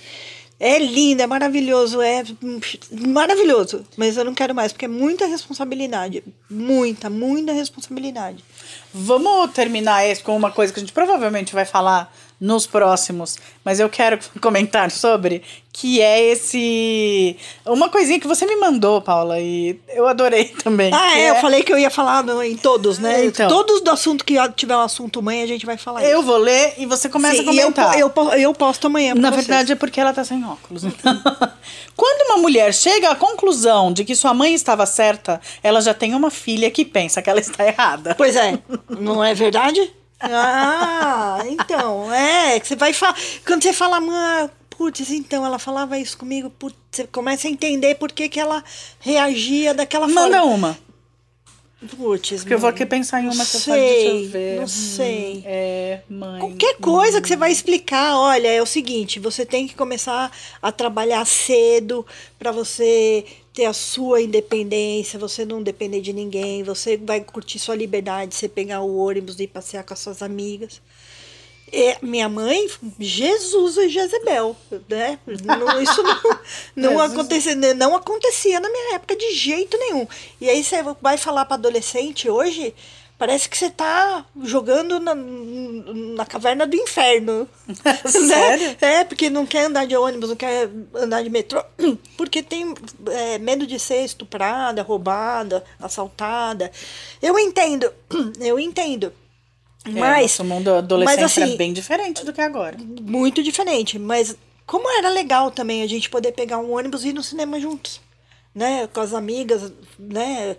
É 0.59 0.77
lindo, 0.77 1.23
é 1.23 1.25
maravilhoso, 1.25 1.99
é 2.03 2.23
maravilhoso, 2.91 3.83
mas 3.97 4.15
eu 4.15 4.23
não 4.23 4.35
quero 4.35 4.53
mais, 4.53 4.71
porque 4.71 4.85
é 4.85 4.87
muita 4.87 5.25
responsabilidade. 5.25 6.23
Muita, 6.47 7.09
muita 7.09 7.51
responsabilidade. 7.51 8.43
Vamos 8.93 9.51
terminar 9.53 10.05
esse 10.05 10.21
com 10.21 10.37
uma 10.37 10.51
coisa 10.51 10.71
que 10.71 10.79
a 10.79 10.83
gente 10.83 10.93
provavelmente 10.93 11.51
vai 11.51 11.65
falar 11.65 12.15
nos 12.39 12.65
próximos, 12.65 13.37
mas 13.65 13.79
eu 13.79 13.89
quero 13.89 14.17
comentar 14.39 14.89
sobre, 14.91 15.41
que 15.73 16.01
é 16.01 16.23
esse. 16.31 17.35
Uma 17.65 17.89
coisinha 17.89 18.19
que 18.19 18.27
você 18.27 18.45
me 18.45 18.55
mandou, 18.55 19.01
Paula, 19.01 19.39
e 19.39 19.77
eu 19.89 20.07
adorei 20.07 20.45
também. 20.63 20.91
Ah, 20.93 21.11
que 21.13 21.17
é, 21.19 21.29
eu 21.31 21.35
falei 21.35 21.63
que 21.63 21.71
eu 21.73 21.77
ia 21.77 21.89
falar 21.89 22.23
em 22.45 22.55
todos, 22.55 22.97
né? 22.99 23.25
Então. 23.25 23.47
Todos 23.49 23.81
do 23.81 23.91
assunto 23.91 24.23
que 24.23 24.35
tiver 24.55 24.75
um 24.77 24.81
assunto 24.81 25.21
mãe, 25.21 25.41
a 25.43 25.47
gente 25.47 25.65
vai 25.65 25.77
falar 25.77 26.03
Eu 26.03 26.19
isso. 26.19 26.27
vou 26.27 26.37
ler 26.37 26.75
e 26.77 26.85
você 26.85 27.09
começa 27.09 27.35
Sim, 27.43 27.49
a 27.49 27.53
eu, 27.53 27.61
comentar. 27.61 27.99
eu, 27.99 28.09
po- 28.09 28.31
eu 28.33 28.53
posto 28.53 28.87
amanhã 28.87 29.13
Na 29.15 29.29
vocês. 29.31 29.45
verdade 29.45 29.71
é 29.73 29.75
porque 29.75 29.99
ela 29.99 30.13
tá 30.13 30.23
sem 30.23 30.43
óculos. 30.45 30.83
então. 30.85 31.21
Quando 31.95 32.21
uma 32.31 32.37
mulher 32.37 32.73
chega 32.73 33.09
à 33.09 33.15
conclusão 33.15 33.91
de 33.91 34.05
que 34.05 34.15
sua 34.15 34.33
mãe 34.33 34.53
estava 34.53 34.85
certa, 34.85 35.41
ela 35.61 35.81
já 35.81 35.93
tem 35.93 36.13
uma 36.15 36.31
filha 36.31 36.71
que 36.71 36.85
pensa 36.85 37.21
que 37.21 37.29
ela 37.29 37.39
está 37.41 37.67
errada. 37.67 38.15
Pois 38.15 38.35
é, 38.37 38.57
não 38.89 39.21
é 39.23 39.33
verdade? 39.33 39.91
Ah, 40.19 41.39
então, 41.47 42.13
é, 42.13 42.59
que 42.59 42.67
você 42.67 42.75
vai 42.75 42.93
falar. 42.93 43.15
Quando 43.45 43.63
você 43.63 43.71
fala, 43.73 43.99
mãe, 44.01 44.49
putz, 44.69 45.09
então 45.11 45.45
ela 45.45 45.57
falava 45.59 45.97
isso 45.97 46.17
comigo, 46.17 46.49
putz, 46.49 46.75
você 46.91 47.07
começa 47.07 47.47
a 47.47 47.51
entender 47.51 47.95
por 47.95 48.11
que, 48.11 48.27
que 48.29 48.39
ela 48.39 48.63
reagia 48.99 49.73
daquela 49.73 50.07
Manda 50.07 50.39
forma. 50.39 50.53
uma. 50.55 50.77
Putz, 51.95 52.41
Porque 52.41 52.53
eu 52.53 52.59
vou 52.59 52.69
aqui 52.69 52.85
pensar 52.85 53.21
em 53.21 53.27
uma 53.29 53.45
que 53.45 53.55
eu 53.55 53.61
falo, 53.61 53.77
deixa 53.79 54.07
eu 54.09 54.11
sei, 54.19 54.27
ver. 54.27 54.55
Não 54.57 54.63
Hum, 54.63 54.67
sei. 54.67 55.43
É, 55.45 56.01
mãe. 56.09 56.39
Qualquer 56.41 56.75
coisa 56.75 57.21
que 57.21 57.27
você 57.29 57.37
vai 57.37 57.53
explicar, 57.53 58.17
olha, 58.17 58.49
é 58.49 58.61
o 58.61 58.65
seguinte, 58.65 59.17
você 59.17 59.45
tem 59.45 59.65
que 59.65 59.75
começar 59.75 60.29
a 60.61 60.71
trabalhar 60.73 61.25
cedo 61.25 62.05
para 62.37 62.51
você 62.51 63.25
ter 63.59 63.65
a 63.65 63.73
sua 63.73 64.21
independência, 64.21 65.19
você 65.19 65.43
não 65.43 65.61
depender 65.61 65.99
de 65.99 66.13
ninguém, 66.13 66.63
você 66.63 66.95
vai 66.95 67.19
curtir 67.19 67.59
sua 67.59 67.75
liberdade, 67.75 68.33
você 68.33 68.47
pegar 68.47 68.79
o 68.79 68.97
ônibus 68.97 69.37
e 69.37 69.43
ir 69.43 69.47
passear 69.47 69.83
com 69.83 69.93
as 69.93 69.99
suas 69.99 70.21
amigas. 70.21 70.81
E 71.69 71.97
minha 72.01 72.29
mãe, 72.29 72.69
Jesus 72.97 73.75
e 73.75 73.89
Jezebel, 73.89 74.55
né? 74.87 75.19
Não- 75.45 75.81
isso 75.81 76.01
não, 76.01 76.39
não, 76.73 76.99
acontecia, 77.01 77.53
não 77.75 77.97
acontecia 77.97 78.61
na 78.61 78.69
minha 78.69 78.95
época 78.95 79.17
de 79.17 79.33
jeito 79.33 79.77
nenhum. 79.77 80.07
E 80.39 80.49
aí 80.49 80.63
você 80.63 80.81
vai 81.01 81.17
falar 81.17 81.43
para 81.43 81.55
adolescente 81.55 82.29
hoje, 82.29 82.73
parece 83.19 83.49
que 83.49 83.57
você 83.57 83.69
tá 83.69 84.25
jogando 84.43 84.97
na, 84.97 85.13
na 85.13 86.25
caverna 86.25 86.65
do 86.65 86.75
inferno. 86.75 87.47
né? 87.67 87.97
Sério? 88.05 88.77
É, 88.79 89.03
porque 89.03 89.29
não 89.29 89.45
quer 89.45 89.65
andar 89.65 89.85
de 89.85 89.95
ônibus, 89.95 90.29
não 90.29 90.37
quer 90.37 90.69
andar 90.95 91.21
de 91.21 91.29
metrô, 91.29 91.61
porque 92.15 92.41
tem 92.41 92.73
é, 93.11 93.37
medo 93.37 93.67
de 93.67 93.77
ser 93.77 94.05
estuprada, 94.05 94.81
roubada, 94.81 95.63
assaltada. 95.79 96.71
Eu 97.21 97.37
entendo, 97.37 97.91
eu 98.39 98.57
entendo. 98.57 99.11
É, 99.85 99.91
Mas, 99.91 100.21
nosso 100.21 100.45
mundo 100.45 100.73
adolescente 100.73 101.21
mas, 101.21 101.31
assim, 101.31 101.41
era 101.41 101.57
bem 101.57 101.73
diferente 101.73 102.25
do 102.25 102.31
que 102.33 102.41
agora. 102.41 102.77
muito 103.01 103.43
diferente, 103.43 103.99
mas 103.99 104.35
como 104.65 104.89
era 104.97 105.09
legal 105.09 105.51
também 105.51 105.81
a 105.83 105.87
gente 105.87 106.09
poder 106.09 106.31
pegar 106.31 106.57
um 106.59 106.73
ônibus 106.73 107.03
e 107.03 107.09
ir 107.09 107.13
no 107.13 107.23
cinema 107.23 107.59
juntos, 107.59 107.99
né, 108.53 108.87
com 108.87 108.99
as 108.99 109.13
amigas, 109.13 109.71
né, 109.97 110.57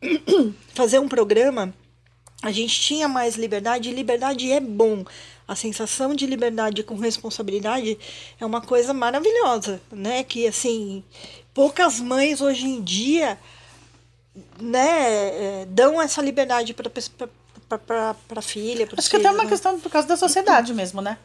fazer 0.74 0.98
um 0.98 1.08
programa, 1.08 1.72
a 2.42 2.50
gente 2.50 2.80
tinha 2.80 3.08
mais 3.08 3.36
liberdade, 3.36 3.88
e 3.88 3.92
liberdade 3.92 4.50
é 4.50 4.60
bom. 4.60 5.04
A 5.46 5.54
sensação 5.54 6.14
de 6.14 6.26
liberdade 6.26 6.82
com 6.82 6.96
responsabilidade 6.96 7.98
é 8.40 8.44
uma 8.44 8.60
coisa 8.60 8.92
maravilhosa, 8.92 9.80
né, 9.90 10.24
que 10.24 10.46
assim, 10.46 11.04
poucas 11.54 12.00
mães 12.00 12.40
hoje 12.40 12.66
em 12.66 12.82
dia, 12.82 13.38
né, 14.60 15.62
é, 15.62 15.66
dão 15.68 16.00
essa 16.00 16.20
liberdade 16.20 16.74
para 16.74 16.90
para 17.78 18.42
filha, 18.42 18.86
para 18.86 18.98
Acho 18.98 19.08
que 19.08 19.16
até 19.16 19.28
é 19.28 19.30
uma 19.30 19.44
né? 19.44 19.48
questão 19.48 19.80
por 19.80 19.90
causa 19.90 20.06
da 20.06 20.16
sociedade 20.16 20.74
mesmo, 20.74 21.00
né? 21.00 21.16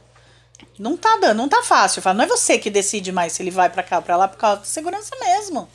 Não 0.79 0.95
tá 0.95 1.17
dando, 1.17 1.37
não 1.37 1.49
tá 1.49 1.61
fácil. 1.61 2.01
Não 2.13 2.23
é 2.23 2.27
você 2.27 2.57
que 2.57 2.69
decide 2.69 3.11
mais 3.11 3.33
se 3.33 3.43
ele 3.43 3.51
vai 3.51 3.69
pra 3.69 3.83
cá 3.83 3.97
ou 3.97 4.01
pra 4.01 4.15
lá 4.15 4.27
por 4.27 4.37
causa 4.37 4.61
de 4.61 4.67
segurança 4.67 5.11
mesmo. 5.19 5.67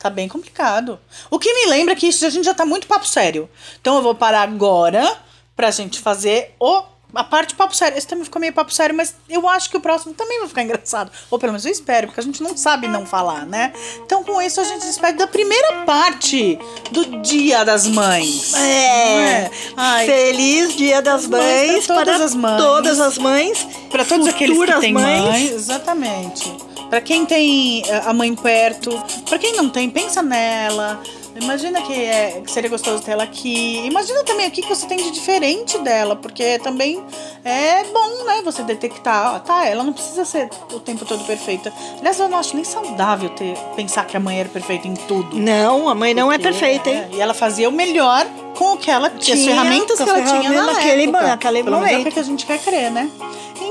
Tá 0.00 0.08
bem 0.08 0.26
complicado. 0.26 0.98
O 1.30 1.38
que 1.38 1.52
me 1.52 1.66
lembra 1.66 1.94
que 1.94 2.06
isso 2.08 2.24
a 2.24 2.30
gente 2.30 2.46
já 2.46 2.54
tá 2.54 2.64
muito 2.64 2.86
papo 2.86 3.06
sério. 3.06 3.50
Então 3.82 3.96
eu 3.96 4.02
vou 4.02 4.14
parar 4.14 4.40
agora 4.40 5.14
pra 5.54 5.70
gente 5.70 6.00
fazer 6.00 6.54
o 6.58 6.82
a 7.14 7.22
parte 7.24 7.54
papo 7.54 7.76
sério. 7.76 7.98
Esse 7.98 8.06
também 8.06 8.24
ficou 8.24 8.40
meio 8.40 8.52
papo 8.52 8.72
sério, 8.72 8.96
mas 8.96 9.14
eu 9.28 9.46
acho 9.46 9.68
que 9.68 9.76
o 9.76 9.80
próximo 9.80 10.14
também 10.14 10.38
vai 10.38 10.48
ficar 10.48 10.62
engraçado. 10.62 11.10
Ou 11.30 11.38
pelo 11.38 11.52
menos 11.52 11.66
eu 11.66 11.72
espero, 11.72 12.06
porque 12.06 12.20
a 12.20 12.22
gente 12.22 12.42
não 12.42 12.56
sabe 12.56 12.88
não 12.88 13.04
falar, 13.04 13.44
né? 13.44 13.74
Então 13.98 14.24
com 14.24 14.40
isso 14.40 14.58
a 14.60 14.64
gente 14.64 14.86
despede 14.86 15.18
da 15.18 15.26
primeira 15.26 15.84
parte 15.84 16.58
do 16.90 17.20
Dia 17.20 17.62
das 17.64 17.86
Mães. 17.86 18.54
É. 18.54 19.50
Ai, 19.76 20.06
Feliz 20.06 20.76
Dia 20.76 21.02
das 21.02 21.26
Mães 21.26 21.72
Mães 21.72 21.86
pra 21.86 21.96
todas 21.96 22.16
para 22.16 22.24
as 22.24 22.34
mães. 22.34 22.62
todas 22.62 23.00
as 23.00 23.18
mães. 23.18 23.68
Pra 23.90 24.04
todos 24.04 24.26
aqueles 24.28 24.58
que 24.58 24.80
têm 24.80 24.94
mães. 24.94 25.22
mãe, 25.22 25.46
exatamente. 25.48 26.69
Pra 26.90 27.00
quem 27.00 27.24
tem 27.24 27.82
eh, 27.86 28.02
a 28.04 28.12
mãe 28.12 28.34
perto, 28.34 28.90
pra 29.28 29.38
quem 29.38 29.54
não 29.54 29.70
tem, 29.70 29.88
pensa 29.88 30.20
nela. 30.22 31.00
Imagina 31.40 31.80
que, 31.82 31.94
é, 31.94 32.42
que 32.44 32.50
seria 32.50 32.68
gostoso 32.68 33.02
ter 33.02 33.12
ela 33.12 33.22
aqui. 33.22 33.86
Imagina 33.86 34.24
também 34.24 34.48
o 34.48 34.50
que 34.50 34.60
que 34.60 34.68
você 34.68 34.84
tem 34.86 34.98
de 34.98 35.12
diferente 35.12 35.78
dela, 35.78 36.16
porque 36.16 36.58
também 36.58 37.00
é 37.44 37.84
bom, 37.84 38.24
né? 38.24 38.42
Você 38.44 38.62
detectar, 38.64 39.36
ó, 39.36 39.38
tá, 39.38 39.64
ela 39.66 39.84
não 39.84 39.92
precisa 39.92 40.24
ser 40.24 40.50
o 40.72 40.80
tempo 40.80 41.04
todo 41.04 41.22
perfeita. 41.24 41.72
Aliás, 42.00 42.18
eu 42.18 42.28
não 42.28 42.36
acho 42.38 42.56
nem 42.56 42.64
saudável 42.64 43.30
ter, 43.30 43.56
pensar 43.76 44.04
que 44.06 44.16
a 44.16 44.20
mãe 44.20 44.40
era 44.40 44.48
perfeita 44.48 44.88
em 44.88 44.94
tudo. 44.94 45.38
Não, 45.38 45.88
a 45.88 45.94
mãe 45.94 46.12
não 46.12 46.30
é 46.32 46.36
Porque, 46.36 46.50
perfeita, 46.50 46.90
hein? 46.90 47.04
é, 47.12 47.16
e 47.16 47.20
ela 47.20 47.32
fazia 47.32 47.68
o 47.68 47.72
melhor 47.72 48.26
com 48.56 48.72
o 48.74 48.76
que 48.76 48.90
ela 48.90 49.08
tinha, 49.08 49.34
as 49.36 49.40
Tinha, 49.42 49.54
ferramentas 49.54 49.98
com 49.98 50.04
que 50.04 50.10
as 50.10 50.16
ela 50.18 50.26
tinha 50.26 50.40
ferramentas 50.42 50.66
na 50.66 50.72
naquele 50.72 51.02
época. 51.04 51.22
naquele 51.22 51.62
Pelo 51.62 51.76
menos 51.76 51.88
é 51.88 51.94
o 51.94 51.98
momento. 51.98 52.12
que 52.12 52.20
a 52.20 52.24
gente 52.24 52.44
quer 52.44 52.58
crer, 52.58 52.90
né? 52.90 53.08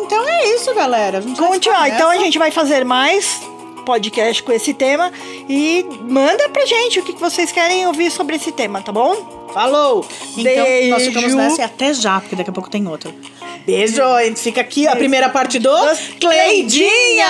Então 0.09 0.27
é 0.27 0.55
isso, 0.55 0.73
galera. 0.73 1.19
A 1.19 1.21
gente 1.21 1.37
Continua. 1.37 1.83
ficar 1.83 1.95
Então 1.95 2.09
a 2.09 2.17
gente 2.17 2.39
vai 2.39 2.49
fazer 2.49 2.83
mais 2.83 3.39
podcast 3.85 4.41
com 4.41 4.51
esse 4.51 4.73
tema 4.73 5.11
e 5.47 5.85
manda 6.01 6.49
pra 6.49 6.65
gente 6.65 6.99
o 6.99 7.03
que 7.03 7.13
vocês 7.13 7.51
querem 7.51 7.85
ouvir 7.85 8.09
sobre 8.09 8.37
esse 8.37 8.51
tema, 8.51 8.81
tá 8.81 8.91
bom? 8.91 9.49
Falou! 9.53 10.03
Então, 10.35 10.65
nós 10.89 11.03
ficamos 11.03 11.33
Beijo. 11.33 11.37
nessa 11.37 11.61
e 11.61 11.63
até 11.63 11.93
já, 11.93 12.19
porque 12.19 12.35
daqui 12.35 12.49
a 12.49 12.53
pouco 12.53 12.71
tem 12.71 12.87
outro. 12.87 13.13
Beijo! 13.67 14.01
Fica 14.35 14.61
aqui 14.61 14.87
a 14.87 14.95
primeira 14.95 15.29
parte 15.29 15.59
do 15.59 15.75
Cleidinhas! 16.19 17.29